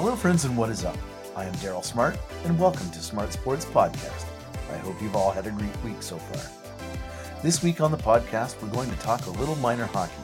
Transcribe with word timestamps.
Hello, 0.00 0.14
friends, 0.14 0.44
and 0.44 0.56
what 0.56 0.70
is 0.70 0.84
up? 0.84 0.96
I 1.34 1.44
am 1.44 1.52
Daryl 1.54 1.84
Smart, 1.84 2.16
and 2.44 2.56
welcome 2.56 2.88
to 2.92 3.00
Smart 3.00 3.32
Sports 3.32 3.64
Podcast. 3.64 4.26
I 4.70 4.76
hope 4.76 5.02
you've 5.02 5.16
all 5.16 5.32
had 5.32 5.48
a 5.48 5.50
great 5.50 5.76
week 5.82 6.00
so 6.04 6.16
far. 6.18 7.42
This 7.42 7.64
week 7.64 7.80
on 7.80 7.90
the 7.90 7.96
podcast, 7.96 8.62
we're 8.62 8.68
going 8.68 8.88
to 8.92 8.96
talk 8.98 9.26
a 9.26 9.30
little 9.30 9.56
minor 9.56 9.86
hockey. 9.86 10.22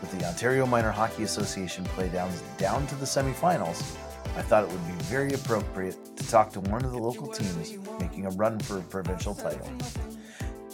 With 0.00 0.10
the 0.18 0.26
Ontario 0.26 0.64
Minor 0.64 0.90
Hockey 0.90 1.22
Association 1.22 1.84
playdowns 1.84 2.40
down 2.56 2.86
to 2.86 2.94
the 2.94 3.04
semifinals, 3.04 3.94
I 4.38 4.40
thought 4.40 4.64
it 4.64 4.70
would 4.70 4.86
be 4.86 5.04
very 5.04 5.34
appropriate 5.34 6.16
to 6.16 6.26
talk 6.26 6.50
to 6.54 6.60
one 6.60 6.82
of 6.82 6.92
the 6.92 6.98
local 6.98 7.26
teams 7.26 7.76
making 8.00 8.24
a 8.24 8.30
run 8.30 8.58
for 8.58 8.78
a 8.78 8.82
provincial 8.84 9.34
title. 9.34 9.70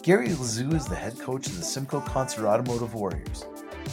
Gary 0.05 0.29
Lazoo 0.29 0.71
is 0.77 0.87
the 0.87 0.95
head 0.95 1.19
coach 1.19 1.49
of 1.49 1.57
the 1.57 1.65
Simcoe 1.65 2.01
Concert 2.03 2.47
Automotive 2.47 2.95
Warriors. 2.95 3.45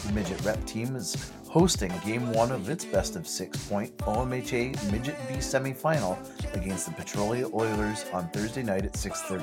The 0.06 0.12
midget 0.12 0.40
rep 0.44 0.64
team 0.64 0.94
is 0.94 1.32
hosting 1.48 1.92
game 2.04 2.30
one 2.34 2.52
of 2.52 2.68
its 2.68 2.84
best 2.84 3.16
of 3.16 3.26
six 3.26 3.66
point 3.68 3.96
OMHA 3.98 4.92
Midget 4.92 5.16
B 5.28 5.36
semifinal 5.36 6.18
against 6.54 6.84
the 6.86 6.92
Petrolia 6.92 7.46
Oilers 7.54 8.04
on 8.12 8.28
Thursday 8.30 8.62
night 8.62 8.84
at 8.84 8.92
6:30 8.92 9.42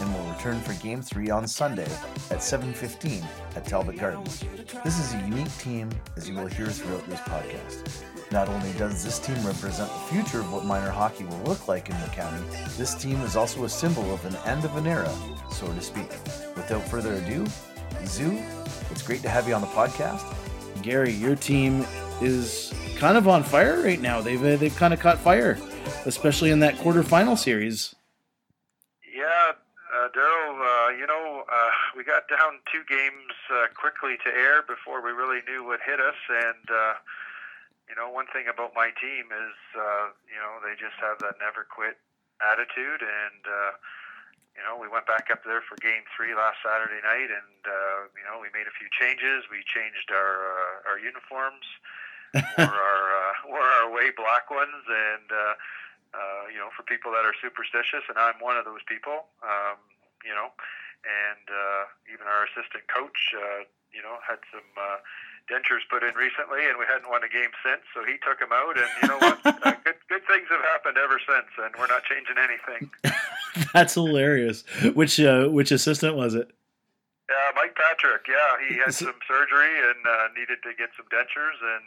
and 0.00 0.14
will 0.14 0.32
return 0.34 0.60
for 0.60 0.74
game 0.82 1.00
three 1.00 1.30
on 1.30 1.48
Sunday 1.48 1.88
at 2.30 2.42
7:15 2.42 3.24
at 3.56 3.64
Talbot 3.64 3.98
Gardens. 3.98 4.44
This 4.84 4.98
is 4.98 5.14
a 5.14 5.18
unique 5.26 5.56
team, 5.58 5.88
as 6.16 6.28
you 6.28 6.34
will 6.34 6.46
hear 6.46 6.66
throughout 6.66 7.06
this 7.08 7.20
podcast. 7.20 8.02
Not 8.30 8.48
only 8.48 8.72
does 8.74 9.02
this 9.02 9.18
team 9.18 9.42
represent 9.44 9.90
the 9.90 10.14
future 10.14 10.40
of 10.40 10.52
what 10.52 10.66
minor 10.66 10.90
hockey 10.90 11.24
will 11.24 11.42
look 11.44 11.68
like 11.68 11.88
in 11.88 11.98
the 12.02 12.08
county, 12.08 12.44
this 12.76 12.94
team 12.94 13.20
is 13.22 13.34
also 13.34 13.64
a 13.64 13.68
symbol 13.68 14.12
of 14.12 14.24
an 14.26 14.36
end 14.44 14.66
of 14.66 14.76
an 14.76 14.86
era, 14.86 15.12
so 15.50 15.66
to 15.66 15.80
speak. 15.80 16.10
Without 16.54 16.82
further 16.82 17.14
ado, 17.14 17.46
Zoo, 18.04 18.38
it's 18.90 19.02
great 19.02 19.22
to 19.22 19.28
have 19.28 19.48
you 19.48 19.54
on 19.54 19.62
the 19.62 19.66
podcast. 19.68 20.22
Gary, 20.82 21.12
your 21.12 21.36
team 21.36 21.84
is 22.20 22.72
kind 22.96 23.16
of 23.16 23.28
on 23.28 23.42
fire 23.42 23.82
right 23.82 24.00
now. 24.00 24.20
They've 24.20 24.42
uh, 24.42 24.56
they've 24.56 24.74
kind 24.76 24.92
of 24.92 25.00
caught 25.00 25.18
fire, 25.18 25.58
especially 26.06 26.50
in 26.50 26.60
that 26.60 26.74
quarterfinal 26.76 27.38
series. 27.38 27.94
Yeah, 29.04 29.52
uh, 29.94 30.08
Daryl. 30.16 30.60
Uh, 30.60 30.90
you 30.96 31.06
know, 31.06 31.44
uh, 31.50 31.70
we 31.96 32.04
got 32.04 32.28
down 32.28 32.60
two 32.70 32.82
games 32.88 33.32
uh, 33.52 33.66
quickly 33.74 34.16
to 34.24 34.30
Ayr 34.30 34.62
before 34.66 35.02
we 35.04 35.12
really 35.12 35.40
knew 35.48 35.64
what 35.64 35.80
hit 35.84 36.00
us, 36.00 36.16
and 36.28 36.70
uh, 36.70 36.94
you 37.88 37.96
know, 37.96 38.08
one 38.10 38.26
thing 38.32 38.46
about 38.52 38.72
my 38.74 38.90
team 39.00 39.26
is, 39.32 39.56
you 40.30 40.38
know, 40.38 40.62
they 40.62 40.78
just 40.78 40.94
have 41.00 41.18
that 41.18 41.42
never 41.42 41.66
quit 41.68 41.98
attitude. 42.40 43.02
And, 43.02 43.42
you 44.56 44.62
know, 44.66 44.76
we 44.76 44.90
went 44.90 45.06
back 45.06 45.30
up 45.30 45.42
there 45.46 45.62
for 45.62 45.78
game 45.78 46.04
three 46.12 46.34
last 46.34 46.58
Saturday 46.60 47.00
night 47.00 47.30
and, 47.30 47.60
uh, 47.64 48.10
you 48.12 48.24
know, 48.26 48.42
we 48.42 48.50
made 48.52 48.66
a 48.66 48.74
few 48.74 48.90
changes. 48.92 49.46
We 49.48 49.62
changed 49.64 50.10
our, 50.10 50.34
uh, 50.50 50.90
our 50.90 50.98
uniforms, 50.98 51.66
wore 52.34 52.76
our, 52.76 53.04
uh, 53.14 53.32
wore 53.48 53.68
our 53.80 53.88
way 53.88 54.10
black 54.12 54.50
ones. 54.50 54.84
And, 54.86 55.28
uh, 55.30 55.54
uh, 56.14 56.50
you 56.50 56.58
know, 56.58 56.74
for 56.74 56.82
people 56.82 57.14
that 57.14 57.22
are 57.22 57.34
superstitious, 57.38 58.02
and 58.10 58.18
I'm 58.18 58.38
one 58.42 58.58
of 58.58 58.66
those 58.66 58.82
people, 58.82 59.30
um, 59.46 59.78
you 60.26 60.34
know, 60.34 60.50
and 61.06 61.46
uh, 61.46 61.82
even 62.10 62.26
our 62.26 62.44
assistant 62.50 62.84
coach, 62.90 63.32
uh, 63.38 63.64
you 63.94 64.02
know, 64.02 64.18
had 64.26 64.42
some 64.50 64.66
uh, 64.74 64.98
dentures 65.46 65.86
put 65.86 66.02
in 66.02 66.14
recently, 66.18 66.66
and 66.66 66.78
we 66.78 66.86
hadn't 66.86 67.08
won 67.08 67.22
a 67.22 67.30
game 67.30 67.54
since. 67.62 67.82
So 67.94 68.02
he 68.02 68.18
took 68.22 68.42
them 68.42 68.52
out, 68.52 68.74
and 68.74 68.90
you 69.02 69.06
know 69.08 69.20
what? 69.22 69.38
uh, 69.46 69.74
good, 69.86 69.98
good 70.10 70.24
things 70.26 70.50
have 70.50 70.62
happened 70.74 70.98
ever 70.98 71.18
since, 71.22 71.50
and 71.62 71.70
we're 71.78 71.90
not 71.90 72.02
changing 72.04 72.38
anything. 72.38 72.90
That's 73.74 73.94
hilarious. 73.94 74.64
Which 74.94 75.18
uh, 75.20 75.48
which 75.48 75.70
assistant 75.72 76.16
was 76.16 76.34
it? 76.34 76.50
Yeah, 77.28 77.50
Mike 77.54 77.76
Patrick. 77.76 78.26
Yeah, 78.28 78.68
he 78.68 78.76
had 78.78 78.92
some 78.94 79.14
surgery 79.28 79.70
and 79.88 80.04
uh, 80.06 80.28
needed 80.36 80.58
to 80.64 80.70
get 80.76 80.90
some 80.96 81.06
dentures, 81.12 81.58
and 81.62 81.84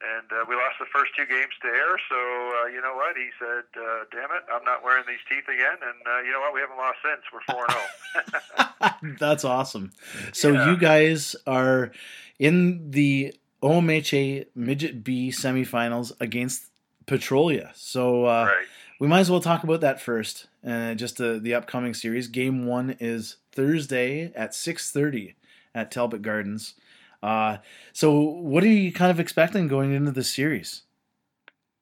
and 0.00 0.30
uh, 0.30 0.44
we 0.48 0.54
lost 0.54 0.76
the 0.78 0.86
first 0.92 1.10
two 1.16 1.26
games 1.26 1.50
to 1.62 1.68
Ayr. 1.68 1.98
So 2.08 2.14
uh, 2.16 2.66
you 2.68 2.80
know 2.80 2.94
what? 2.94 3.16
He 3.16 3.28
said, 3.38 3.64
uh, 3.76 4.04
"Damn 4.12 4.30
it, 4.36 4.44
I'm 4.52 4.64
not 4.64 4.84
wearing 4.84 5.04
these 5.08 5.18
teeth 5.28 5.48
again." 5.52 5.78
And 5.82 5.98
uh, 6.06 6.20
you 6.22 6.30
know 6.32 6.40
what? 6.40 6.54
We 6.54 6.60
haven't 6.60 6.76
lost 6.76 6.98
since. 7.02 7.22
We're 7.32 7.42
four 7.52 7.66
zero. 7.70 9.14
That's 9.18 9.44
awesome. 9.44 9.92
So 10.32 10.52
Yeah. 10.52 10.70
you 10.70 10.76
guys 10.76 11.34
are 11.46 11.90
in 12.38 12.90
the 12.92 13.34
OMHA 13.62 14.46
Midget 14.54 15.02
B 15.02 15.30
semifinals 15.30 16.12
against 16.20 16.70
Petrolia. 17.06 17.72
So 17.74 18.26
uh, 18.26 18.44
right. 18.54 18.66
We 18.98 19.06
might 19.06 19.20
as 19.20 19.30
well 19.30 19.40
talk 19.40 19.62
about 19.62 19.80
that 19.82 20.00
first. 20.00 20.48
Uh, 20.66 20.94
just 20.94 21.18
the, 21.18 21.38
the 21.38 21.54
upcoming 21.54 21.94
series. 21.94 22.26
Game 22.26 22.66
one 22.66 22.96
is 22.98 23.36
Thursday 23.52 24.32
at 24.34 24.52
6.30 24.52 25.34
at 25.72 25.92
Talbot 25.92 26.20
Gardens. 26.20 26.74
Uh, 27.22 27.58
so 27.92 28.18
what 28.18 28.64
are 28.64 28.68
you 28.68 28.92
kind 28.92 29.10
of 29.10 29.20
expecting 29.20 29.68
going 29.68 29.92
into 29.92 30.10
the 30.10 30.24
series? 30.24 30.82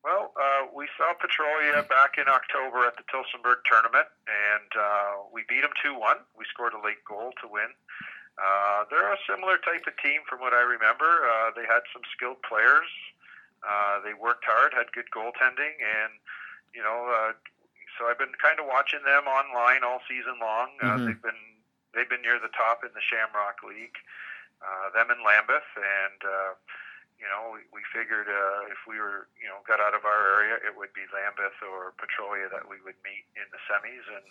Well, 0.05 0.32
uh, 0.37 0.69
we 0.76 0.88
saw 0.97 1.15
Petrolia 1.16 1.88
back 1.88 2.21
in 2.21 2.28
October 2.28 2.84
at 2.84 2.97
the 2.97 3.05
Tillsonburg 3.09 3.65
tournament, 3.65 4.06
and 4.28 4.71
uh, 4.78 5.25
we 5.32 5.43
beat 5.49 5.62
them 5.62 5.72
2 5.82 5.99
1. 5.99 6.16
We 6.38 6.44
scored 6.53 6.75
a 6.75 6.84
late 6.84 7.00
goal 7.09 7.32
to 7.41 7.49
win. 7.49 7.72
Uh, 8.37 8.84
they're 8.91 9.12
a 9.12 9.19
similar 9.25 9.56
type 9.56 9.88
of 9.88 9.97
team 10.05 10.21
from 10.28 10.41
what 10.41 10.53
I 10.53 10.60
remember. 10.60 11.09
They 11.56 11.65
had 11.65 11.81
some 11.97 12.05
skilled 12.12 12.44
players. 12.44 12.87
They 14.05 14.12
worked 14.12 14.44
hard, 14.44 14.76
had 14.76 14.93
good 14.93 15.09
goaltending, 15.10 15.81
and, 15.81 16.12
you 16.75 16.82
know, 16.82 17.06
uh, 17.10 17.32
so 17.99 18.06
I've 18.09 18.19
been 18.19 18.34
kind 18.41 18.59
of 18.60 18.66
watching 18.66 19.03
them 19.04 19.27
online 19.27 19.84
all 19.84 20.03
season 20.09 20.38
long. 20.41 20.77
Uh, 20.81 20.97
Mhm. 20.99 21.06
They've 21.06 21.22
been 21.22 21.43
they've 21.94 22.09
been 22.09 22.22
near 22.22 22.38
the 22.38 22.53
top 22.53 22.84
in 22.84 22.93
the 22.93 23.00
Shamrock 23.00 23.62
League. 23.62 23.97
Uh, 24.60 24.91
them 24.91 25.10
in 25.10 25.22
Lambeth, 25.25 25.69
and 25.76 26.21
uh, 26.25 26.53
you 27.21 27.25
know, 27.28 27.53
we, 27.53 27.60
we 27.72 27.81
figured 27.93 28.28
uh, 28.28 28.69
if 28.69 28.84
we 28.88 29.00
were, 29.00 29.28
you 29.41 29.49
know, 29.49 29.60
got 29.65 29.81
out 29.81 29.97
of 29.97 30.05
our 30.05 30.21
area, 30.37 30.60
it 30.60 30.76
would 30.76 30.93
be 30.93 31.05
Lambeth 31.12 31.56
or 31.65 31.93
Petrolia 31.97 32.49
that 32.53 32.69
we 32.69 32.76
would 32.84 32.97
meet 33.05 33.25
in 33.37 33.49
the 33.53 33.60
semis. 33.65 34.05
And 34.05 34.25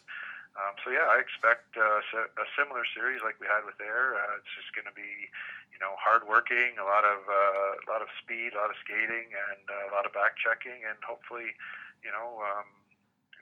um, 0.58 0.78
so, 0.86 0.94
yeah, 0.94 1.10
I 1.10 1.18
expect 1.18 1.74
uh, 1.78 2.02
a 2.38 2.46
similar 2.58 2.86
series 2.86 3.22
like 3.26 3.42
we 3.42 3.50
had 3.50 3.66
with 3.66 3.78
Ayr. 3.82 4.14
Uh, 4.18 4.38
it's 4.38 4.54
just 4.54 4.70
going 4.78 4.86
to 4.86 4.94
be, 4.94 5.30
you 5.74 5.80
know, 5.82 5.98
hard 5.98 6.30
working, 6.30 6.78
a 6.78 6.86
lot 6.86 7.06
of 7.06 7.26
uh, 7.26 7.82
a 7.82 7.86
lot 7.90 8.02
of 8.06 8.10
speed, 8.22 8.54
a 8.54 8.62
lot 8.62 8.70
of 8.70 8.78
skating, 8.86 9.34
and 9.34 9.66
uh, 9.66 9.90
a 9.90 9.92
lot 9.94 10.06
of 10.06 10.14
back 10.14 10.38
checking, 10.38 10.86
and 10.86 10.98
hopefully, 11.06 11.58
you 12.04 12.12
know. 12.12 12.42
Um, 12.42 12.66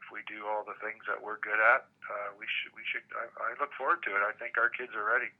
if 0.03 0.11
we 0.11 0.19
do 0.27 0.43
all 0.45 0.65
the 0.67 0.75
things 0.83 0.99
that 1.07 1.23
we're 1.23 1.39
good 1.39 1.55
at, 1.55 1.87
uh, 2.11 2.35
we 2.37 2.45
should. 2.45 2.75
We 2.75 2.83
should. 2.83 3.03
I, 3.15 3.25
I 3.39 3.59
look 3.59 3.71
forward 3.77 4.03
to 4.03 4.11
it. 4.11 4.19
I 4.19 4.33
think 4.37 4.57
our 4.57 4.69
kids 4.69 4.91
are 4.95 5.05
ready. 5.05 5.31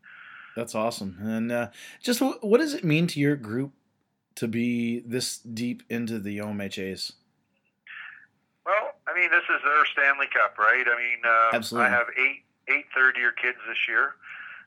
That's 0.56 0.76
awesome. 0.76 1.18
And 1.20 1.52
uh, 1.52 1.68
just 2.02 2.20
wh- 2.20 2.42
what 2.44 2.60
does 2.60 2.74
it 2.74 2.84
mean 2.84 3.08
to 3.08 3.20
your 3.20 3.36
group 3.36 3.74
to 4.36 4.48
be 4.48 5.00
this 5.00 5.38
deep 5.40 5.84
into 5.90 6.20
the 6.20 6.38
OMHAs? 6.38 7.14
Well, 8.66 8.96
I 9.08 9.14
mean, 9.20 9.30
this 9.32 9.44
is 9.44 9.62
their 9.66 9.86
Stanley 9.92 10.28
Cup, 10.32 10.58
right? 10.58 10.86
I 10.88 10.98
mean, 10.98 11.20
uh, 11.26 11.56
Absolutely. 11.56 11.90
I 11.90 11.92
have 11.92 12.08
eight 12.18 12.44
eight 12.70 12.86
third 12.96 13.18
year 13.18 13.34
kids 13.34 13.58
this 13.68 13.90
year, 13.90 14.16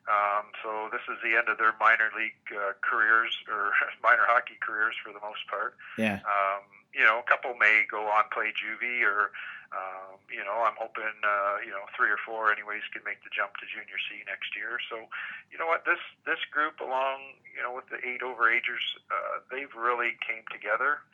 um, 0.06 0.52
so 0.62 0.88
this 0.92 1.00
is 1.08 1.16
the 1.24 1.34
end 1.34 1.48
of 1.48 1.58
their 1.58 1.74
minor 1.80 2.10
league 2.14 2.36
uh, 2.52 2.72
careers 2.82 3.32
or 3.48 3.72
minor 4.02 4.26
hockey 4.26 4.58
careers 4.60 4.94
for 5.02 5.12
the 5.12 5.20
most 5.20 5.46
part. 5.48 5.76
Yeah. 5.98 6.20
Um, 6.22 6.62
you 6.96 7.04
know, 7.04 7.20
a 7.20 7.26
couple 7.28 7.52
may 7.60 7.84
go 7.84 8.08
on 8.08 8.24
play 8.32 8.56
juvie, 8.56 9.04
or 9.04 9.36
um, 9.68 10.16
you 10.32 10.40
know, 10.40 10.64
I'm 10.64 10.80
hoping 10.80 11.12
uh, 11.20 11.60
you 11.60 11.68
know 11.68 11.84
three 11.92 12.08
or 12.08 12.16
four, 12.16 12.48
anyways, 12.48 12.88
can 12.88 13.04
make 13.04 13.20
the 13.20 13.28
jump 13.28 13.60
to 13.60 13.68
junior 13.68 14.00
C 14.08 14.24
next 14.24 14.56
year. 14.56 14.80
So, 14.88 15.04
you 15.52 15.60
know 15.60 15.68
what, 15.68 15.84
this 15.84 16.00
this 16.24 16.40
group, 16.48 16.80
along 16.80 17.36
you 17.52 17.60
know 17.60 17.76
with 17.76 17.92
the 17.92 18.00
eight 18.00 18.24
overagers, 18.24 18.96
uh, 19.12 19.44
they've 19.52 19.72
really 19.76 20.16
came 20.24 20.48
together 20.48 21.04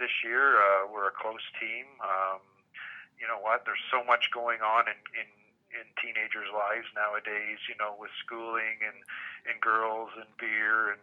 this 0.00 0.24
year. 0.24 0.56
Uh, 0.56 0.88
we're 0.88 1.12
a 1.12 1.16
close 1.16 1.44
team. 1.60 1.84
Um, 2.00 2.40
you 3.20 3.28
know 3.28 3.36
what? 3.36 3.68
There's 3.68 3.84
so 3.92 4.00
much 4.00 4.32
going 4.32 4.64
on 4.64 4.88
in, 4.88 5.00
in 5.12 5.28
in 5.76 5.84
teenagers' 6.00 6.48
lives 6.48 6.88
nowadays. 6.96 7.60
You 7.68 7.76
know, 7.76 7.92
with 8.00 8.14
schooling 8.24 8.80
and 8.80 9.04
and 9.44 9.60
girls 9.60 10.16
and 10.16 10.32
beer 10.40 10.96
and 10.96 11.02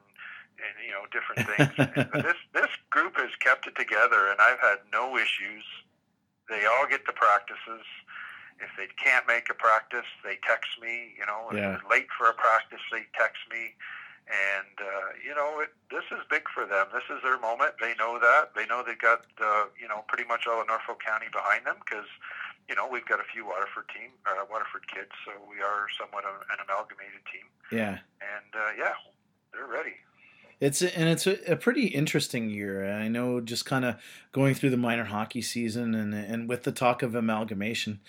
and 0.61 0.73
you 0.85 0.91
know 0.94 1.05
different 1.11 1.45
things. 1.50 2.13
this 2.23 2.38
this 2.53 2.71
group 2.89 3.17
has 3.17 3.33
kept 3.39 3.67
it 3.67 3.75
together, 3.75 4.27
and 4.29 4.39
I've 4.39 4.59
had 4.59 4.79
no 4.91 5.17
issues. 5.17 5.63
They 6.50 6.65
all 6.65 6.88
get 6.88 7.05
to 7.05 7.13
practices. 7.13 7.85
If 8.61 8.69
they 8.77 8.88
can't 9.01 9.25
make 9.27 9.50
a 9.50 9.53
practice, 9.57 10.05
they 10.23 10.38
text 10.47 10.71
me. 10.81 11.15
You 11.17 11.25
know, 11.25 11.50
if 11.51 11.57
Yeah. 11.57 11.75
they're 11.79 11.89
late 11.89 12.07
for 12.17 12.29
a 12.29 12.33
practice, 12.33 12.81
they 12.91 13.03
text 13.17 13.41
me. 13.51 13.75
And 14.29 14.75
uh, 14.79 15.09
you 15.19 15.35
know, 15.35 15.59
it, 15.59 15.73
this 15.91 16.05
is 16.11 16.23
big 16.29 16.47
for 16.47 16.63
them. 16.65 16.88
This 16.94 17.03
is 17.11 17.19
their 17.23 17.39
moment. 17.39 17.75
They 17.81 17.91
know 18.00 18.19
that. 18.19 18.55
They 18.55 18.65
know 18.65 18.79
they 18.85 18.95
got 18.95 19.25
uh, 19.41 19.67
you 19.79 19.88
know 19.88 20.05
pretty 20.07 20.23
much 20.23 20.47
all 20.47 20.61
of 20.61 20.67
Norfolk 20.67 21.03
County 21.03 21.27
behind 21.33 21.65
them 21.67 21.75
because 21.83 22.07
you 22.69 22.75
know 22.75 22.88
we've 22.88 23.03
got 23.05 23.19
a 23.19 23.27
few 23.27 23.44
Waterford 23.44 23.89
team, 23.91 24.15
uh, 24.23 24.47
Waterford 24.47 24.88
kids, 24.88 25.11
so 25.27 25.35
we 25.51 25.59
are 25.59 25.91
somewhat 26.00 26.23
of 26.23 26.39
an 26.47 26.63
amalgamated 26.63 27.19
team. 27.27 27.44
Yeah. 27.67 28.00
And 28.23 28.51
uh, 28.55 28.71
yeah, 28.79 28.95
they're 29.51 29.67
ready. 29.67 30.00
It's 30.59 30.81
a, 30.81 30.97
and 30.97 31.09
it's 31.09 31.27
a, 31.27 31.38
a 31.51 31.55
pretty 31.55 31.88
interesting 31.88 32.50
year. 32.50 32.89
I 32.91 33.07
know 33.07 33.41
just 33.41 33.65
kind 33.65 33.85
of 33.85 33.95
going 34.31 34.55
through 34.55 34.69
the 34.69 34.77
minor 34.77 35.05
hockey 35.05 35.41
season 35.41 35.94
and 35.95 36.13
and 36.13 36.47
with 36.47 36.63
the 36.63 36.71
talk 36.71 37.01
of 37.01 37.15
amalgamation. 37.15 38.00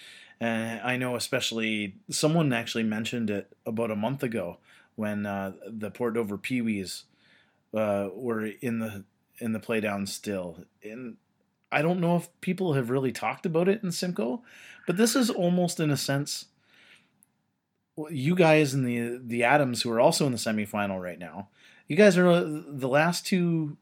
Uh, 0.40 0.78
I 0.82 0.96
know 0.96 1.16
especially 1.16 1.96
someone 2.10 2.52
actually 2.52 2.84
mentioned 2.84 3.30
it 3.30 3.56
about 3.64 3.90
a 3.90 3.96
month 3.96 4.22
ago 4.22 4.58
when 4.96 5.26
uh, 5.26 5.52
the 5.66 5.90
Port 5.90 6.14
Dover 6.14 6.38
Pee 6.38 6.60
Wees 6.60 7.04
uh, 7.72 8.08
were 8.14 8.46
in 8.46 8.78
the 8.78 9.04
in 9.38 9.52
the 9.52 9.60
playdown 9.60 10.08
still. 10.08 10.64
And 10.82 11.16
I 11.72 11.82
don't 11.82 12.00
know 12.00 12.16
if 12.16 12.28
people 12.40 12.74
have 12.74 12.90
really 12.90 13.12
talked 13.12 13.46
about 13.46 13.68
it 13.68 13.82
in 13.82 13.90
Simcoe, 13.90 14.42
but 14.86 14.96
this 14.96 15.16
is 15.16 15.30
almost 15.30 15.80
in 15.80 15.90
a 15.90 15.96
sense 15.96 16.46
you 18.10 18.34
guys 18.34 18.74
and 18.74 18.86
the 18.86 19.20
the 19.22 19.44
Adams 19.44 19.82
who 19.82 19.90
are 19.90 20.00
also 20.00 20.26
in 20.26 20.32
the 20.32 20.38
semifinal 20.38 21.00
right 21.00 21.18
now. 21.18 21.48
You 21.86 21.96
guys 21.96 22.16
are 22.16 22.44
the 22.44 22.88
last 22.88 23.26
two, 23.26 23.76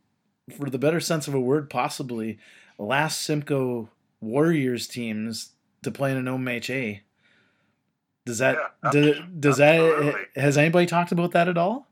for 0.57 0.69
the 0.69 0.79
better 0.79 1.01
sense 1.01 1.29
of 1.29 1.35
a 1.35 1.41
word, 1.41 1.71
possibly 1.71 2.39
last 2.79 3.23
Simcoe 3.23 3.89
Warriors 4.21 4.87
teams 4.87 5.51
to 5.83 5.91
play 5.91 6.11
in 6.11 6.17
an 6.17 6.27
OMHA. 6.27 7.01
Does 8.25 8.39
that 8.39 8.57
yeah, 8.85 8.91
does, 8.91 9.17
does 9.39 9.57
that 9.57 10.29
has 10.37 10.57
anybody 10.57 10.87
talked 10.87 11.13
about 11.13 11.33
that 11.33 11.49
at 11.49 11.59
all? 11.59 11.87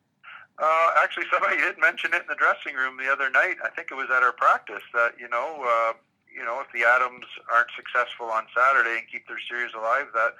Uh, 0.58 0.90
actually, 1.02 1.24
somebody 1.32 1.56
did 1.56 1.78
mention 1.78 2.12
it 2.12 2.22
in 2.22 2.28
the 2.28 2.36
dressing 2.36 2.74
room 2.74 2.96
the 2.98 3.10
other 3.10 3.30
night. 3.30 3.56
I 3.64 3.70
think 3.70 3.88
it 3.90 3.94
was 3.94 4.10
at 4.14 4.22
our 4.22 4.32
practice 4.32 4.82
that 4.94 5.14
you 5.18 5.28
know, 5.28 5.64
uh, 5.64 5.92
you 6.30 6.44
know, 6.44 6.60
if 6.60 6.70
the 6.72 6.86
Adams 6.86 7.26
aren't 7.52 7.70
successful 7.74 8.26
on 8.26 8.46
Saturday 8.54 8.98
and 8.98 9.08
keep 9.10 9.26
their 9.26 9.40
series 9.48 9.74
alive, 9.74 10.06
that 10.14 10.36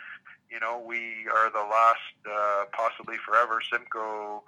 you 0.50 0.61
know 0.61 0.78
we 0.78 1.26
are 1.34 1.50
the 1.50 1.66
last, 1.66 2.14
uh, 2.23 2.64
possibly 2.70 3.16
forever, 3.26 3.61
Simcoe 3.73 4.44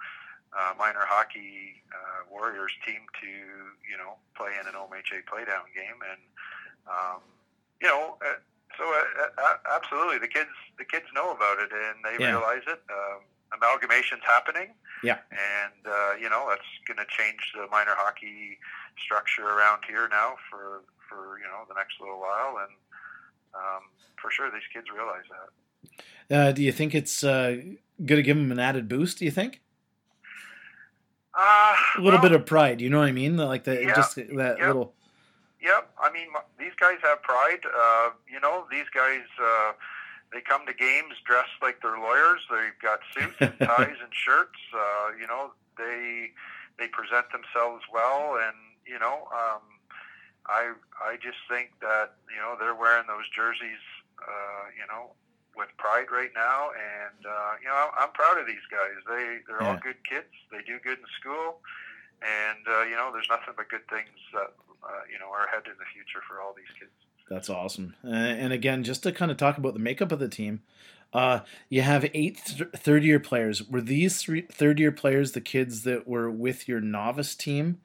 uh, 0.57 0.73
minor 0.77 1.03
hockey 1.03 1.81
uh, 1.91 2.29
Warriors 2.29 2.73
team 2.85 3.01
to 3.21 3.27
you 3.27 3.97
know 3.97 4.17
play 4.35 4.51
in 4.59 4.67
an 4.67 4.73
OMHA 4.73 5.25
playdown 5.25 5.67
game, 5.73 5.99
and 6.01 6.21
um, 6.87 7.21
you 7.81 7.87
know. 7.87 8.17
Uh, 8.21 8.39
so 8.77 8.89
uh, 8.89 9.29
uh, 9.37 9.75
absolutely, 9.75 10.17
the 10.17 10.27
kids 10.27 10.49
the 10.79 10.85
kids 10.85 11.05
know 11.13 11.31
about 11.31 11.59
it 11.59 11.69
and 11.69 12.01
they 12.03 12.17
yeah. 12.17 12.31
realize 12.31 12.65
it. 12.65 12.81
Um, 12.89 13.21
amalgamation's 13.53 14.23
happening. 14.25 14.73
Yeah. 15.03 15.19
And 15.29 15.85
uh, 15.85 16.13
you 16.19 16.29
know 16.29 16.47
that's 16.49 16.65
going 16.87 16.97
to 16.97 17.05
change 17.05 17.53
the 17.53 17.67
minor 17.69 17.93
hockey 17.93 18.57
structure 19.03 19.45
around 19.45 19.83
here 19.87 20.07
now 20.09 20.35
for 20.49 20.83
for 21.09 21.37
you 21.39 21.45
know 21.45 21.65
the 21.67 21.75
next 21.75 21.99
little 21.99 22.19
while, 22.19 22.57
and 22.57 22.73
um, 23.53 23.83
for 24.21 24.31
sure 24.31 24.49
these 24.51 24.67
kids 24.73 24.87
realize 24.93 25.25
that. 25.29 25.49
Uh, 26.35 26.51
do 26.51 26.63
you 26.63 26.71
think 26.71 26.95
it's 26.95 27.23
uh, 27.23 27.57
going 28.05 28.17
to 28.17 28.23
give 28.23 28.37
them 28.37 28.51
an 28.51 28.59
added 28.59 28.87
boost? 28.87 29.19
Do 29.19 29.25
you 29.25 29.31
think? 29.31 29.61
Uh, 31.35 31.75
a 31.97 32.01
little 32.01 32.19
well, 32.19 32.29
bit 32.29 32.31
of 32.31 32.45
pride, 32.45 32.79
you 32.79 32.89
know 32.89 32.99
what 32.99 33.07
I 33.07 33.11
mean? 33.11 33.37
Like 33.37 33.63
the 33.63 33.81
yeah, 33.81 33.95
just 33.95 34.15
that 34.15 34.27
yep. 34.27 34.59
little. 34.59 34.93
Yep, 35.61 35.91
I 36.01 36.11
mean 36.11 36.27
these 36.59 36.73
guys 36.79 36.97
have 37.03 37.23
pride. 37.23 37.61
Uh, 37.65 38.09
you 38.31 38.39
know, 38.39 38.65
these 38.69 38.85
guys 38.93 39.23
uh, 39.41 39.71
they 40.31 40.41
come 40.41 40.65
to 40.67 40.73
games 40.73 41.15
dressed 41.25 41.57
like 41.61 41.81
they're 41.81 41.97
lawyers. 41.97 42.41
They've 42.49 42.79
got 42.81 42.99
suits 43.13 43.35
and 43.39 43.57
ties 43.67 43.97
and 44.01 44.11
shirts. 44.11 44.59
Uh, 44.73 45.11
you 45.19 45.27
know, 45.27 45.51
they 45.77 46.31
they 46.77 46.87
present 46.87 47.25
themselves 47.31 47.83
well, 47.91 48.37
and 48.41 48.57
you 48.85 48.99
know, 48.99 49.27
um, 49.31 49.61
I 50.47 50.73
I 51.01 51.15
just 51.21 51.37
think 51.49 51.71
that 51.81 52.13
you 52.29 52.41
know 52.41 52.55
they're 52.59 52.75
wearing 52.75 53.05
those 53.07 53.29
jerseys. 53.29 53.81
Uh, 54.21 54.69
you 54.77 54.85
know, 54.87 55.11
with 55.55 55.69
pride 55.77 56.11
right 56.11 56.31
now, 56.35 56.69
and 56.73 57.25
uh, 57.25 57.53
you 57.61 57.67
know 57.67 57.89
I'm 57.97 58.11
proud 58.11 58.39
of 58.39 58.47
these 58.47 58.65
guys. 58.71 58.97
They 59.07 59.39
they're 59.47 59.61
yeah. 59.61 59.75
all 59.75 59.79
good 59.81 60.01
kids. 60.07 60.33
They 60.51 60.61
do 60.65 60.79
good 60.83 60.99
in 60.99 61.09
school, 61.19 61.61
and 62.21 62.63
uh, 62.67 62.83
you 62.83 62.95
know 62.95 63.11
there's 63.13 63.29
nothing 63.29 63.53
but 63.55 63.69
good 63.69 63.87
things 63.89 64.17
that 64.33 64.53
uh, 64.83 65.03
you 65.11 65.19
know 65.19 65.29
are 65.29 65.45
ahead 65.45 65.65
in 65.65 65.77
the 65.77 65.89
future 65.93 66.21
for 66.27 66.41
all 66.41 66.53
these 66.55 66.71
kids. 66.79 66.91
That's 67.29 67.49
awesome. 67.49 67.95
And 68.03 68.51
again, 68.51 68.83
just 68.83 69.03
to 69.03 69.11
kind 69.11 69.31
of 69.31 69.37
talk 69.37 69.57
about 69.57 69.73
the 69.73 69.79
makeup 69.79 70.11
of 70.11 70.19
the 70.19 70.27
team, 70.27 70.61
uh, 71.13 71.39
you 71.69 71.81
have 71.81 72.05
eight 72.13 72.41
th- 72.45 72.69
third 72.75 73.03
year 73.03 73.19
players. 73.19 73.67
Were 73.67 73.81
these 73.81 74.21
three 74.21 74.41
third 74.41 74.79
year 74.79 74.91
players 74.91 75.31
the 75.31 75.41
kids 75.41 75.83
that 75.83 76.07
were 76.07 76.29
with 76.29 76.67
your 76.67 76.81
novice 76.81 77.35
team 77.35 77.79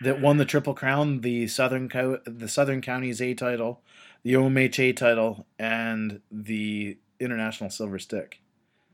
that 0.00 0.20
won 0.20 0.36
the 0.36 0.44
Triple 0.44 0.74
Crown, 0.74 1.22
the 1.22 1.48
Southern 1.48 1.88
Co- 1.88 2.20
the 2.24 2.48
Southern 2.48 2.80
Counties 2.80 3.20
A 3.20 3.34
title, 3.34 3.80
the 4.22 4.34
OMHA 4.34 4.96
title, 4.96 5.46
and 5.58 6.20
the 6.30 6.98
international 7.24 7.70
silver 7.70 7.98
stick? 7.98 8.40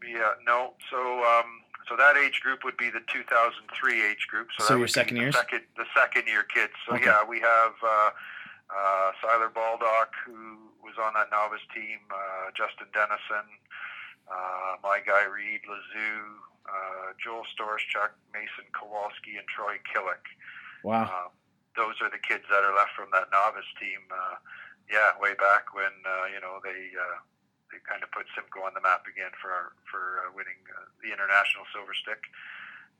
Yeah, 0.06 0.32
no. 0.46 0.74
So 0.90 0.98
um, 1.24 1.60
so 1.90 1.96
that 1.96 2.16
age 2.16 2.40
group 2.40 2.62
would 2.62 2.76
be 2.76 2.88
the 2.88 3.02
2003 3.10 3.66
age 3.98 4.26
group. 4.30 4.48
So, 4.58 4.64
so 4.64 4.76
your 4.76 4.86
second 4.86 5.18
year, 5.18 5.32
second, 5.32 5.66
the 5.76 5.84
second 5.90 6.30
year 6.30 6.44
kids. 6.44 6.72
So 6.86 6.94
okay. 6.94 7.06
yeah, 7.06 7.26
we 7.26 7.40
have 7.40 7.74
uh, 7.82 8.10
uh, 8.70 9.10
Siler 9.18 9.52
Baldock 9.52 10.14
who 10.24 10.70
was 10.78 10.94
on 11.02 11.14
that 11.18 11.34
novice 11.34 11.66
team, 11.74 11.98
uh, 12.14 12.54
Justin 12.54 12.86
Dennison, 12.94 13.46
uh, 14.30 14.78
my 14.86 15.02
guy 15.02 15.26
Reed 15.26 15.66
Lazoo, 15.66 16.22
uh, 16.70 17.10
Joel 17.18 17.42
Storschuk, 17.50 18.14
Mason 18.30 18.70
Kowalski, 18.70 19.34
and 19.34 19.46
Troy 19.50 19.82
Killick. 19.90 20.22
Wow. 20.86 21.10
Uh, 21.10 21.28
those 21.74 21.98
are 22.02 22.10
the 22.10 22.22
kids 22.22 22.46
that 22.50 22.62
are 22.62 22.74
left 22.74 22.94
from 22.94 23.10
that 23.10 23.34
novice 23.34 23.68
team. 23.82 24.06
Uh, 24.10 24.38
yeah, 24.86 25.14
way 25.18 25.34
back 25.34 25.74
when 25.74 25.90
uh, 26.06 26.30
you 26.30 26.38
know 26.38 26.62
they 26.62 26.94
uh, 27.70 27.76
they 27.76 27.78
kind 27.86 28.02
of 28.02 28.10
put 28.10 28.26
Simcoe 28.34 28.66
on 28.66 28.74
the 28.74 28.80
map 28.80 29.06
again 29.06 29.30
for 29.40 29.72
for 29.86 30.26
uh, 30.26 30.34
winning 30.34 30.58
uh, 30.74 30.90
the 31.02 31.12
international 31.12 31.64
silver 31.72 31.94
stick, 31.94 32.18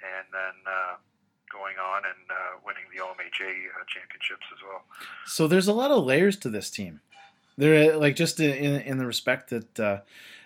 and 0.03 0.27
then 0.31 0.57
uh, 0.67 0.95
going 1.51 1.77
on 1.79 2.07
and 2.07 2.31
uh, 2.31 2.63
winning 2.65 2.87
the 2.95 3.03
OMHA 3.03 3.51
uh, 3.75 3.85
championships 3.91 4.47
as 4.55 4.61
well. 4.63 4.83
So 5.27 5.47
there's 5.47 5.69
a 5.69 5.73
lot 5.73 5.91
of 5.91 6.05
layers 6.05 6.37
to 6.39 6.49
this 6.49 6.71
team. 6.71 7.01
There, 7.59 7.97
like 7.97 8.17
just 8.17 8.41
in 8.41 8.81
in 8.81 8.99
the 8.99 9.07
respect 9.07 9.51
that 9.51 9.81
uh, 9.81 9.99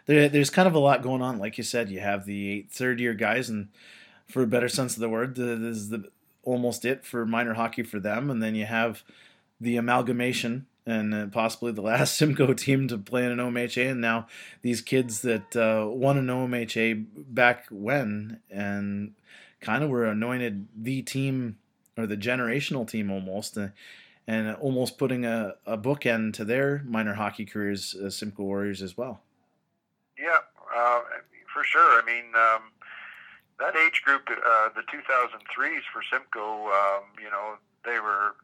there, 0.07 0.29
there's 0.29 0.51
kind 0.51 0.67
of 0.67 0.75
a 0.75 0.81
lot 0.81 1.03
going 1.03 1.23
on. 1.23 1.39
Like 1.39 1.59
you 1.59 1.65
said, 1.65 1.91
you 1.91 2.01
have 2.01 2.25
the 2.25 2.67
third 2.71 2.99
year 3.01 3.15
guys, 3.15 3.49
and 3.49 3.69
for 4.29 4.43
a 4.43 4.49
better 4.49 4.69
sense 4.69 4.95
of 4.95 5.01
the 5.01 5.09
word, 5.09 5.37
this 5.37 5.77
is 5.77 5.91
the 5.91 6.11
almost 6.43 6.85
it 6.85 7.05
for 7.05 7.25
minor 7.25 7.55
hockey 7.55 7.83
for 7.83 8.01
them, 8.01 8.31
and 8.31 8.43
then 8.43 8.55
you 8.55 8.67
have 8.67 9.03
the 9.61 9.77
amalgamation 9.77 10.67
and 10.87 11.15
uh, 11.15 11.27
possibly 11.27 11.73
the 11.73 11.83
last 11.93 12.17
Simcoe 12.17 12.55
team 12.55 12.89
to 12.89 12.99
play 12.99 13.25
in 13.25 13.33
an 13.33 13.39
OMHA, 13.39 13.93
and 13.93 14.01
now 14.01 14.27
these 14.63 14.81
kids 14.81 15.23
that 15.23 15.57
uh, 15.57 15.89
won 15.89 16.19
an 16.19 16.27
OMHA 16.27 17.07
back 17.15 17.67
when 17.71 18.41
and 18.51 19.15
kind 19.61 19.83
of 19.83 19.91
were 19.91 20.05
anointed 20.05 20.67
the 20.77 21.03
team 21.03 21.59
or 21.97 22.07
the 22.07 22.17
generational 22.17 22.89
team 22.89 23.11
almost, 23.11 23.57
uh, 23.57 23.69
and 24.27 24.55
almost 24.57 24.99
putting 24.99 25.25
a, 25.25 25.55
a 25.67 25.79
bookend 25.79 26.35
to 26.35 26.45
their 26.45 26.83
minor 26.85 27.15
hockey 27.15 27.45
careers 27.45 27.95
as 27.95 28.17
Simcoe 28.17 28.43
Warriors 28.43 28.83
as 28.83 28.97
well. 28.97 29.21
Yeah, 30.19 30.39
uh, 30.75 31.01
for 31.53 31.65
sure. 31.65 32.01
I 32.01 32.05
mean, 32.05 32.25
um, 32.35 32.63
that 33.59 33.77
age 33.77 34.03
group, 34.05 34.23
uh, 34.29 34.69
the 34.75 34.83
2003s 34.83 35.83
for 35.93 36.03
Simcoe, 36.11 36.67
um, 36.67 37.05
you 37.23 37.31
know, 37.31 37.55
they 37.85 38.01
were 38.01 38.35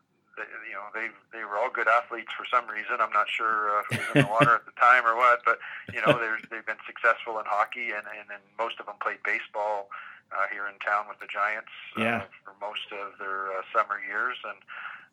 they, 0.41 0.49
you 0.65 0.77
know 0.77 0.89
they 0.97 1.13
they 1.37 1.45
were 1.45 1.61
all 1.61 1.69
good 1.69 1.89
athletes 1.89 2.33
for 2.33 2.49
some 2.49 2.65
reason. 2.65 2.97
I'm 3.05 3.13
not 3.13 3.29
sure 3.29 3.77
uh, 3.77 3.83
if 3.93 4.01
it 4.01 4.01
was 4.01 4.09
in 4.17 4.23
the 4.25 4.33
water 4.33 4.57
at 4.57 4.65
the 4.65 4.77
time 4.81 5.05
or 5.05 5.13
what, 5.13 5.45
but 5.45 5.61
you 5.93 6.01
know 6.01 6.17
they're, 6.17 6.41
they've 6.49 6.65
been 6.65 6.81
successful 6.89 7.37
in 7.37 7.45
hockey, 7.45 7.93
and 7.93 8.09
and, 8.09 8.33
and 8.33 8.43
most 8.57 8.81
of 8.81 8.89
them 8.89 8.97
played 9.05 9.21
baseball 9.21 9.93
uh, 10.33 10.49
here 10.49 10.65
in 10.65 10.81
town 10.81 11.05
with 11.05 11.21
the 11.21 11.29
Giants 11.29 11.73
uh, 11.99 12.03
yeah. 12.03 12.23
for 12.41 12.57
most 12.57 12.89
of 12.89 13.21
their 13.21 13.53
uh, 13.53 13.63
summer 13.75 14.01
years. 14.01 14.41
And 14.41 14.59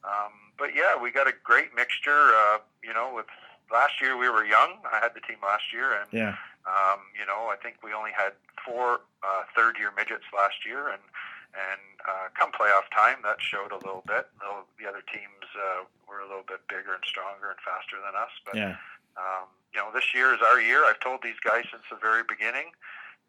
um, 0.07 0.31
but 0.55 0.71
yeah, 0.71 0.95
we 0.95 1.11
got 1.11 1.27
a 1.27 1.35
great 1.43 1.75
mixture. 1.75 2.31
Uh, 2.31 2.63
you 2.79 2.93
know, 2.93 3.11
with 3.11 3.27
last 3.71 3.99
year 3.99 4.15
we 4.15 4.29
were 4.29 4.45
young. 4.45 4.79
I 4.87 5.03
had 5.03 5.11
the 5.11 5.21
team 5.21 5.43
last 5.43 5.75
year, 5.75 5.91
and 5.99 6.07
yeah. 6.15 6.39
um, 6.63 7.03
you 7.17 7.27
know 7.27 7.51
I 7.51 7.57
think 7.59 7.83
we 7.83 7.91
only 7.91 8.15
had 8.15 8.31
four 8.63 9.03
uh, 9.23 9.43
third 9.55 9.77
year 9.77 9.91
midgets 9.95 10.25
last 10.31 10.63
year, 10.65 10.87
and 10.87 11.01
and 11.55 11.83
uh, 12.03 12.27
come 12.35 12.51
playoff 12.51 12.87
time, 12.93 13.23
that 13.23 13.39
showed 13.39 13.71
a 13.71 13.79
little 13.81 14.03
bit. 14.07 14.27
The 14.79 14.87
other 14.87 15.03
teams 15.07 15.45
uh, 15.55 15.87
were 16.07 16.21
a 16.21 16.27
little 16.27 16.45
bit 16.47 16.63
bigger 16.67 16.95
and 16.95 17.03
stronger 17.05 17.51
and 17.51 17.59
faster 17.63 17.97
than 17.99 18.15
us. 18.15 18.33
But 18.45 18.55
yeah. 18.55 18.75
um, 19.17 19.49
you 19.73 19.79
know, 19.79 19.89
this 19.91 20.13
year 20.13 20.33
is 20.33 20.41
our 20.41 20.61
year. 20.61 20.85
I've 20.85 20.99
told 20.99 21.21
these 21.23 21.39
guys 21.43 21.65
since 21.71 21.83
the 21.89 21.99
very 21.99 22.23
beginning 22.23 22.71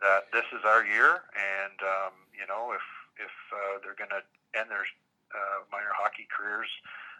that 0.01 0.31
this 0.31 0.47
is 0.55 0.63
our 0.63 0.87
year, 0.87 1.27
and 1.35 1.79
um, 1.83 2.15
you 2.35 2.47
know, 2.47 2.71
if 2.75 2.85
if 3.19 3.35
uh, 3.51 3.83
they're 3.83 3.99
going 3.99 4.15
to 4.15 4.23
end 4.55 4.71
their 4.71 4.87
uh, 5.35 5.59
minor 5.73 5.93
hockey 5.93 6.27
careers 6.31 6.71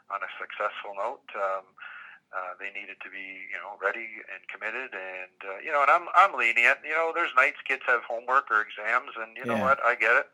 on 0.09 0.23
a 0.23 0.31
successful 0.41 0.97
note. 0.97 1.27
Um, 1.37 1.67
uh, 2.29 2.53
they 2.61 2.69
needed 2.77 3.01
to 3.01 3.09
be, 3.09 3.49
you 3.49 3.57
know, 3.57 3.81
ready 3.81 4.21
and 4.29 4.45
committed, 4.53 4.93
and 4.93 5.39
uh, 5.49 5.59
you 5.65 5.73
know, 5.73 5.81
and 5.81 5.89
I'm 5.89 6.13
I'm 6.13 6.37
lenient. 6.37 6.85
You 6.85 6.93
know, 6.93 7.13
there's 7.17 7.33
nights 7.33 7.57
kids 7.65 7.83
have 7.89 8.05
homework 8.05 8.53
or 8.53 8.61
exams, 8.61 9.17
and 9.17 9.33
you 9.33 9.49
know 9.49 9.57
what, 9.57 9.81
I 9.81 9.97
get 9.97 10.13
it. 10.13 10.29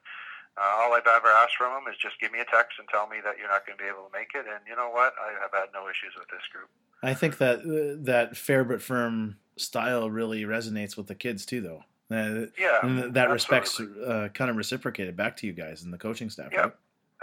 Uh, 0.57 0.83
all 0.83 0.95
I've 0.95 1.07
ever 1.07 1.29
asked 1.29 1.57
from 1.57 1.73
them 1.73 1.93
is 1.93 1.99
just 1.99 2.21
give 2.21 2.31
me 2.31 2.39
a 2.39 2.45
text 2.45 2.79
and 2.79 2.87
tell 2.89 3.09
me 3.09 3.17
that 3.25 3.39
you're 3.39 3.49
not 3.49 3.67
going 3.67 3.77
to 3.77 3.83
be 3.83 3.89
able 3.89 4.07
to 4.07 4.13
make 4.13 4.31
it. 4.35 4.47
And 4.47 4.63
you 4.69 4.77
know 4.77 4.89
what? 4.91 5.15
I 5.19 5.33
have 5.43 5.51
had 5.53 5.75
no 5.75 5.89
issues 5.89 6.15
with 6.17 6.29
this 6.29 6.47
group. 6.53 6.69
I 7.03 7.13
think 7.13 7.39
that 7.39 7.61
uh, 7.61 8.03
that 8.05 8.37
fair 8.37 8.65
but 8.65 8.81
firm 8.81 9.37
style 9.57 10.11
really 10.11 10.45
resonates 10.45 10.97
with 10.97 11.07
the 11.07 11.15
kids 11.15 11.45
too, 11.45 11.61
though. 11.61 11.83
Uh, 12.11 12.47
yeah, 12.59 12.79
and 12.83 13.15
that 13.15 13.31
respect's 13.31 13.81
uh, 13.81 14.29
kind 14.35 14.51
of 14.51 14.57
reciprocated 14.57 15.17
back 15.17 15.37
to 15.39 15.47
you 15.47 15.53
guys 15.53 15.83
and 15.83 15.93
the 15.93 15.99
coaching 15.99 16.31
staff. 16.31 16.51
Yeah, 16.53 16.61
right? 16.61 16.73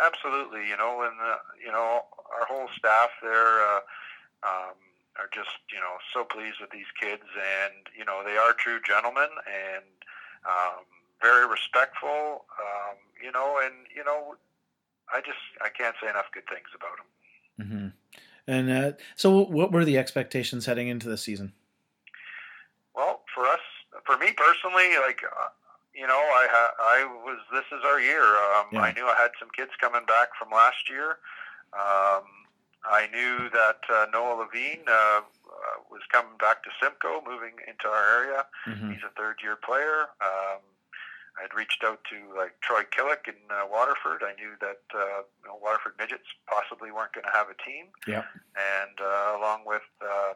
absolutely. 0.03 0.67
You 0.67 0.75
know, 0.75 1.03
and 1.03 1.13
uh, 1.21 1.37
you 1.63 1.71
know 1.71 2.01
our 2.35 2.45
whole 2.47 2.67
staff 2.77 3.09
there 3.21 3.61
uh, 3.61 3.81
um, 4.43 4.75
are 5.17 5.29
just 5.33 5.55
you 5.71 5.79
know 5.79 5.95
so 6.13 6.23
pleased 6.23 6.57
with 6.59 6.71
these 6.71 6.89
kids, 6.99 7.23
and 7.35 7.87
you 7.97 8.03
know 8.03 8.21
they 8.25 8.37
are 8.37 8.53
true 8.53 8.79
gentlemen, 8.85 9.29
and 9.47 9.85
um, 10.45 10.83
very 11.21 11.47
respectful, 11.47 12.45
um, 12.59 12.97
you 13.23 13.31
know, 13.31 13.59
and 13.63 13.73
you 13.95 14.03
know, 14.03 14.35
I 15.13 15.21
just 15.21 15.39
I 15.61 15.69
can't 15.69 15.95
say 16.01 16.09
enough 16.09 16.25
good 16.33 16.47
things 16.47 16.69
about 16.75 16.99
him. 16.99 17.07
Mm-hmm. 17.61 17.87
And 18.47 18.69
uh, 18.71 18.91
so, 19.15 19.45
what 19.45 19.71
were 19.71 19.85
the 19.85 19.97
expectations 19.97 20.65
heading 20.65 20.87
into 20.87 21.07
the 21.07 21.17
season? 21.17 21.53
Well, 22.95 23.21
for 23.33 23.45
us, 23.45 23.59
for 24.05 24.17
me 24.17 24.33
personally, 24.35 24.97
like 25.05 25.21
uh, 25.23 25.49
you 25.93 26.07
know, 26.07 26.19
I 26.19 26.47
ha- 26.49 26.75
I 26.79 27.05
was 27.23 27.39
this 27.51 27.65
is 27.71 27.83
our 27.85 27.99
year. 27.99 28.23
Um, 28.23 28.67
yeah. 28.73 28.81
I 28.81 28.93
knew 28.93 29.05
I 29.05 29.15
had 29.17 29.31
some 29.39 29.49
kids 29.55 29.71
coming 29.79 30.05
back 30.05 30.29
from 30.37 30.49
last 30.51 30.89
year. 30.89 31.19
Um, 31.73 32.25
I 32.83 33.07
knew 33.13 33.49
that 33.53 33.79
uh, 33.93 34.07
Noah 34.11 34.41
Levine 34.41 34.83
uh, 34.87 35.21
uh, 35.21 35.21
was 35.89 36.01
coming 36.11 36.35
back 36.39 36.63
to 36.63 36.69
Simcoe, 36.81 37.21
moving 37.27 37.53
into 37.67 37.87
our 37.87 38.23
area. 38.23 38.45
Mm-hmm. 38.67 38.91
He's 38.91 39.03
a 39.05 39.13
third 39.15 39.37
year 39.43 39.55
player. 39.55 40.09
Um, 40.19 40.59
I 41.39 41.43
had 41.43 41.53
reached 41.55 41.83
out 41.83 41.99
to 42.11 42.37
like 42.37 42.59
Troy 42.61 42.83
Killick 42.91 43.27
in 43.27 43.39
uh, 43.49 43.63
Waterford. 43.71 44.21
I 44.23 44.35
knew 44.35 44.51
that 44.59 44.83
uh, 44.93 45.23
you 45.43 45.47
know, 45.47 45.59
Waterford 45.61 45.93
Midgets 45.97 46.27
possibly 46.47 46.91
weren't 46.91 47.13
going 47.13 47.25
to 47.25 47.33
have 47.33 47.47
a 47.47 47.57
team. 47.63 47.87
Yeah. 48.07 48.23
And 48.55 48.99
uh, 48.99 49.37
along 49.39 49.63
with 49.65 49.87
uh, 50.01 50.33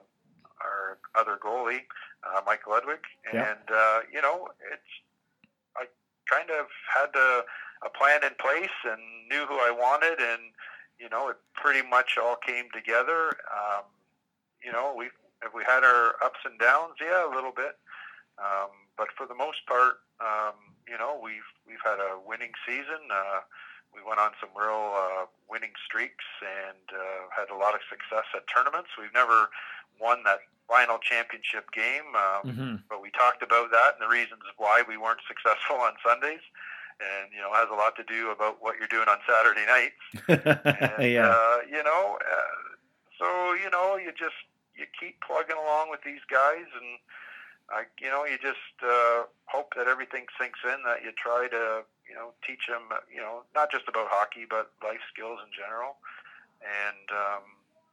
our 0.64 0.98
other 1.16 1.38
goalie, 1.38 1.84
uh, 2.24 2.42
Mike 2.46 2.68
Ludwig, 2.68 3.04
and 3.32 3.60
yeah. 3.70 3.76
uh, 3.76 4.00
you 4.12 4.22
know, 4.22 4.48
it's 4.72 4.92
I 5.78 5.86
kind 6.30 6.50
of 6.50 6.68
had 6.88 7.10
a, 7.16 7.44
a 7.86 7.90
plan 7.90 8.24
in 8.24 8.36
place 8.40 8.76
and 8.86 9.02
knew 9.30 9.46
who 9.46 9.56
I 9.56 9.72
wanted, 9.72 10.20
and 10.20 10.54
you 11.00 11.10
know, 11.10 11.30
it 11.30 11.38
pretty 11.54 11.88
much 11.88 12.18
all 12.22 12.36
came 12.36 12.66
together. 12.74 13.36
Um, 13.52 13.84
you 14.64 14.72
know, 14.72 14.96
we 14.98 15.06
have 15.42 15.54
we 15.54 15.64
had 15.68 15.84
our 15.84 16.16
ups 16.24 16.40
and 16.46 16.58
downs, 16.60 16.96
yeah, 17.02 17.28
a 17.28 17.32
little 17.34 17.52
bit, 17.52 17.78
um, 18.40 18.72
but 18.98 19.08
for 19.18 19.28
the 19.28 19.36
most 19.36 19.66
part, 19.68 20.00
um, 20.20 20.75
you 20.88 20.98
know, 20.98 21.20
we've 21.22 21.48
we've 21.68 21.82
had 21.84 22.00
a 22.00 22.18
winning 22.22 22.54
season. 22.66 23.10
Uh, 23.12 23.42
we 23.94 24.04
went 24.04 24.20
on 24.20 24.32
some 24.40 24.52
real 24.52 24.92
uh, 24.92 25.26
winning 25.50 25.74
streaks 25.80 26.26
and 26.44 26.86
uh, 26.92 27.32
had 27.32 27.50
a 27.50 27.58
lot 27.58 27.74
of 27.74 27.82
success 27.88 28.28
at 28.36 28.44
tournaments. 28.52 28.92
We've 29.00 29.14
never 29.14 29.50
won 30.00 30.24
that 30.28 30.44
final 30.68 31.00
championship 31.00 31.72
game, 31.72 32.12
um, 32.18 32.42
mm-hmm. 32.44 32.76
but 32.90 33.02
we 33.02 33.10
talked 33.12 33.42
about 33.42 33.72
that 33.72 33.96
and 33.96 34.02
the 34.04 34.12
reasons 34.12 34.44
why 34.58 34.84
we 34.84 34.98
weren't 34.98 35.24
successful 35.32 35.78
on 35.78 35.94
Sundays. 36.04 36.44
And 36.96 37.28
you 37.36 37.44
know, 37.44 37.52
has 37.52 37.68
a 37.68 37.76
lot 37.76 38.00
to 38.00 38.08
do 38.08 38.32
about 38.32 38.64
what 38.64 38.80
you're 38.80 38.88
doing 38.88 39.12
on 39.12 39.20
Saturday 39.28 39.68
nights. 39.68 40.00
and, 40.96 41.12
yeah. 41.12 41.28
Uh, 41.28 41.58
you 41.68 41.84
know, 41.84 42.18
uh, 42.24 42.56
so 43.20 43.54
you 43.54 43.70
know, 43.70 43.98
you 43.98 44.16
just 44.16 44.40
you 44.76 44.86
keep 44.96 45.20
plugging 45.20 45.60
along 45.60 45.92
with 45.92 46.00
these 46.08 46.24
guys 46.32 46.64
and 46.72 47.00
I, 47.70 47.90
you 48.00 48.10
know, 48.10 48.26
you 48.26 48.38
just 48.38 48.78
uh, 48.84 49.26
hope 49.46 49.74
that 49.76 49.88
everything 49.88 50.26
sinks 50.40 50.60
in. 50.64 50.86
That 50.86 51.02
you 51.04 51.12
try 51.18 51.48
to, 51.50 51.82
you 52.08 52.16
know, 52.16 52.34
teach 52.46 52.70
them, 52.70 52.94
you 53.10 53.22
know, 53.22 53.42
not 53.54 53.72
just 53.72 53.88
about 53.88 54.08
hockey, 54.10 54.46
but 54.48 54.72
life 54.84 55.02
skills 55.10 55.40
in 55.42 55.50
general. 55.50 55.98
And 56.62 57.10
um, 57.10 57.44